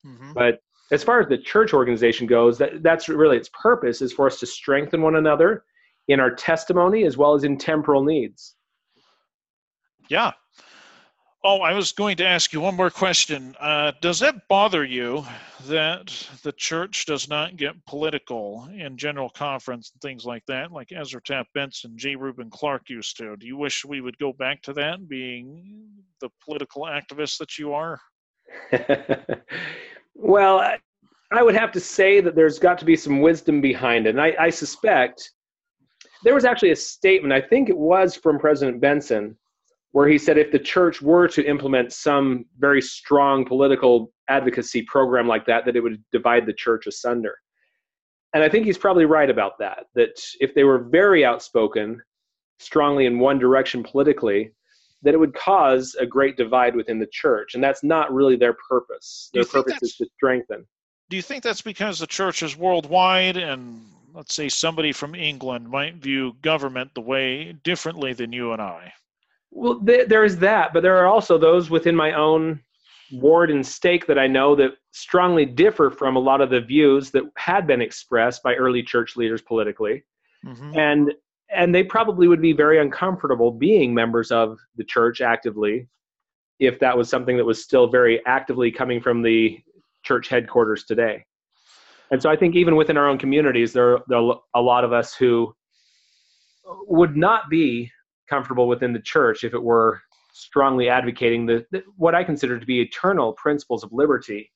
[0.04, 0.34] Mm-hmm.
[0.34, 0.62] But
[0.92, 4.40] as far as the church organization goes, that, that's really its purpose is for us
[4.40, 5.64] to strengthen one another
[6.08, 8.56] in our testimony as well as in temporal needs.
[10.10, 10.32] Yeah,
[11.48, 13.56] Oh, I was going to ask you one more question.
[13.60, 15.24] Uh, does it bother you
[15.68, 16.08] that
[16.42, 21.22] the church does not get political in general conference and things like that, like Ezra
[21.22, 22.16] Taft Benson, J.
[22.16, 23.38] Reuben Clark used to?
[23.38, 25.88] Do you wish we would go back to that, being
[26.20, 28.02] the political activist that you are?
[30.16, 30.78] well,
[31.32, 34.16] I would have to say that there's got to be some wisdom behind it.
[34.16, 35.30] And I, I suspect
[36.24, 39.38] there was actually a statement, I think it was from President Benson
[39.96, 45.26] where he said if the church were to implement some very strong political advocacy program
[45.26, 47.34] like that, that it would divide the church asunder.
[48.34, 52.02] And I think he's probably right about that, that if they were very outspoken,
[52.60, 54.52] strongly in one direction politically,
[55.04, 57.54] that it would cause a great divide within the church.
[57.54, 59.30] And that's not really their purpose.
[59.34, 60.68] Their purpose is to strengthen.
[61.10, 63.82] do you think that's because the church is worldwide and
[64.14, 68.92] let's say somebody from England might view government the way differently than you and I?
[69.58, 72.60] Well, there is that, but there are also those within my own
[73.14, 77.12] ward and stake that I know that strongly differ from a lot of the views
[77.12, 80.04] that had been expressed by early church leaders politically.
[80.46, 80.78] Mm-hmm.
[80.78, 81.14] And
[81.50, 85.88] and they probably would be very uncomfortable being members of the church actively
[86.60, 89.58] if that was something that was still very actively coming from the
[90.04, 91.24] church headquarters today.
[92.12, 94.92] And so I think even within our own communities, there, there are a lot of
[94.92, 95.54] us who
[96.88, 97.92] would not be
[98.30, 100.02] comfortable within the church if it were
[100.34, 104.52] strongly advocating the, the, what I consider to be eternal principles of liberty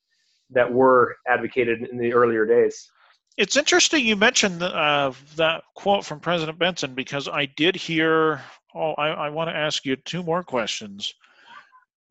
[0.50, 2.90] that were advocated in the earlier days.
[3.38, 8.42] It's interesting you mentioned uh, that quote from President Benson because I did hear.
[8.76, 11.14] Oh, I, I want to ask you two more questions.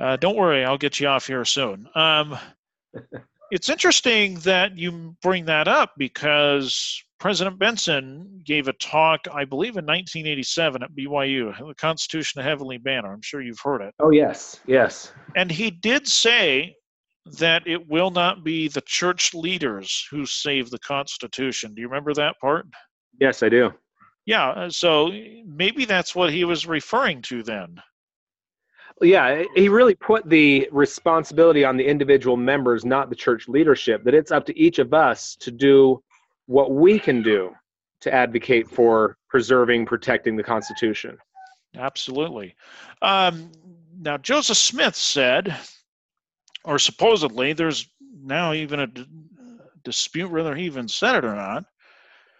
[0.00, 1.88] Uh, don't worry, I'll get you off here soon.
[1.94, 2.38] Um,
[3.50, 9.76] it's interesting that you bring that up because President Benson gave a talk, I believe,
[9.76, 13.12] in 1987 at BYU, the Constitution of Heavenly Banner.
[13.12, 13.94] I'm sure you've heard it.
[13.98, 15.12] Oh, yes, yes.
[15.34, 16.76] And he did say
[17.38, 21.74] that it will not be the church leaders who save the Constitution.
[21.74, 22.66] Do you remember that part?
[23.20, 23.72] Yes, I do.
[24.24, 25.10] Yeah, uh, so
[25.44, 27.80] maybe that's what he was referring to then
[29.02, 34.14] yeah, he really put the responsibility on the individual members, not the church leadership, that
[34.14, 36.02] it's up to each of us to do
[36.48, 37.54] what we can do
[38.00, 41.16] to advocate for preserving, protecting the Constitution.
[41.76, 42.54] Absolutely.
[43.02, 43.52] Um,
[44.00, 45.54] now, Joseph Smith said,
[46.64, 47.90] or supposedly, there's
[48.22, 49.06] now even a d-
[49.84, 51.64] dispute whether he even said it or not.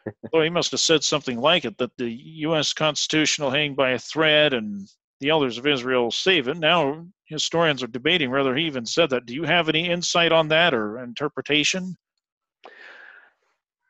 [0.33, 2.11] Though he must have said something like it that the
[2.47, 2.73] U.S.
[2.73, 4.89] Constitution will hang by a thread and
[5.21, 6.57] the elders of Israel will save it.
[6.57, 9.27] Now historians are debating whether he even said that.
[9.27, 11.95] Do you have any insight on that or interpretation?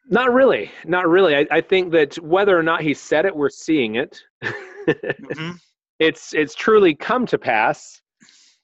[0.09, 0.70] Not really.
[0.85, 1.36] Not really.
[1.36, 4.20] I, I think that whether or not he said it, we're seeing it.
[4.43, 5.52] mm-hmm.
[6.01, 8.01] It's it's truly come to pass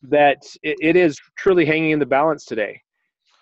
[0.02, 2.80] that it, it is truly hanging in the balance today.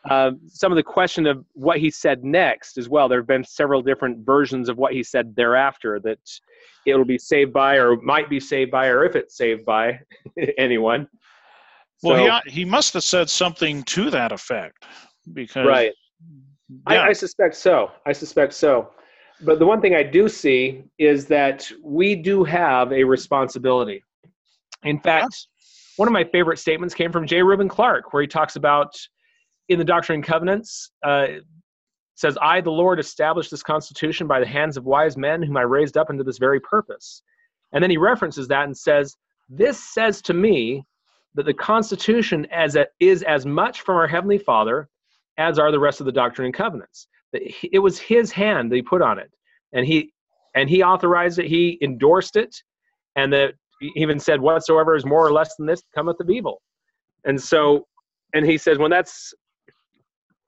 [0.09, 3.07] Uh, some of the question of what he said next as well.
[3.07, 6.19] There have been several different versions of what he said thereafter that
[6.87, 10.01] it'll be saved by, or might be saved by, or if it's saved by
[10.59, 11.07] anyone.
[12.03, 14.85] Well, so, he he must have said something to that effect
[15.35, 15.93] because right.
[16.89, 17.03] Yeah.
[17.03, 17.91] I, I suspect so.
[18.07, 18.91] I suspect so.
[19.41, 24.05] But the one thing I do see is that we do have a responsibility.
[24.85, 25.49] In fact,
[25.97, 27.43] one of my favorite statements came from J.
[27.43, 28.95] Reuben Clark, where he talks about
[29.69, 31.27] in the Doctrine and Covenants, uh,
[32.15, 35.63] says, I, the Lord, established this constitution by the hands of wise men whom I
[35.63, 37.23] raised up into this very purpose.
[37.73, 39.17] And then he references that and says,
[39.49, 40.85] This says to me
[41.35, 44.89] that the constitution as a, is as much from our Heavenly Father
[45.39, 47.09] as are the rest of the Doctrine and Covenants.
[47.33, 49.31] It was his hand that he put on it.
[49.73, 50.13] And he
[50.55, 52.55] and he authorized it, he endorsed it,
[53.17, 53.55] and that
[53.97, 56.61] even said, Whatsoever is more or less than this cometh of evil.
[57.25, 57.87] And so
[58.35, 59.35] and he says, when that's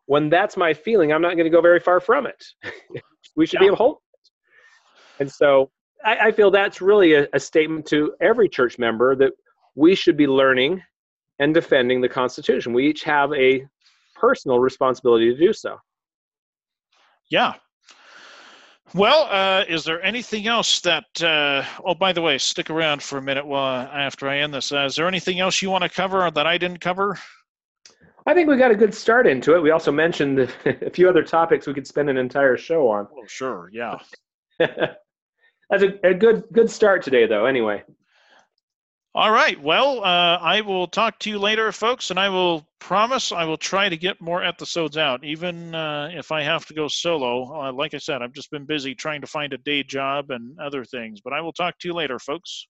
[0.06, 2.44] when that's my feeling, I'm not going to go very far from it.
[3.36, 3.60] we should yeah.
[3.60, 5.20] be able to hold it.
[5.20, 5.70] And so
[6.04, 9.32] I, I feel that's really a, a statement to every church member that
[9.74, 10.82] we should be learning
[11.38, 12.72] and defending the Constitution.
[12.74, 13.66] We each have a
[14.24, 15.76] personal responsibility to do so.
[17.30, 17.54] Yeah.
[18.94, 21.04] Well, uh, is there anything else that?
[21.20, 24.72] Uh, oh, by the way, stick around for a minute while after I end this.
[24.72, 27.18] Uh, is there anything else you want to cover that I didn't cover?
[28.26, 29.62] I think we got a good start into it.
[29.62, 33.08] We also mentioned a few other topics we could spend an entire show on.
[33.14, 33.98] Oh, sure, yeah.
[34.58, 37.44] That's a, a, good good start today, though.
[37.44, 37.82] Anyway.
[39.14, 39.60] All right.
[39.60, 43.56] Well, uh, I will talk to you later, folks, and I will promise I will
[43.56, 47.44] try to get more episodes out, even uh, if I have to go solo.
[47.68, 50.58] Uh, like I said, I've just been busy trying to find a day job and
[50.58, 51.20] other things.
[51.20, 52.66] But I will talk to you later, folks.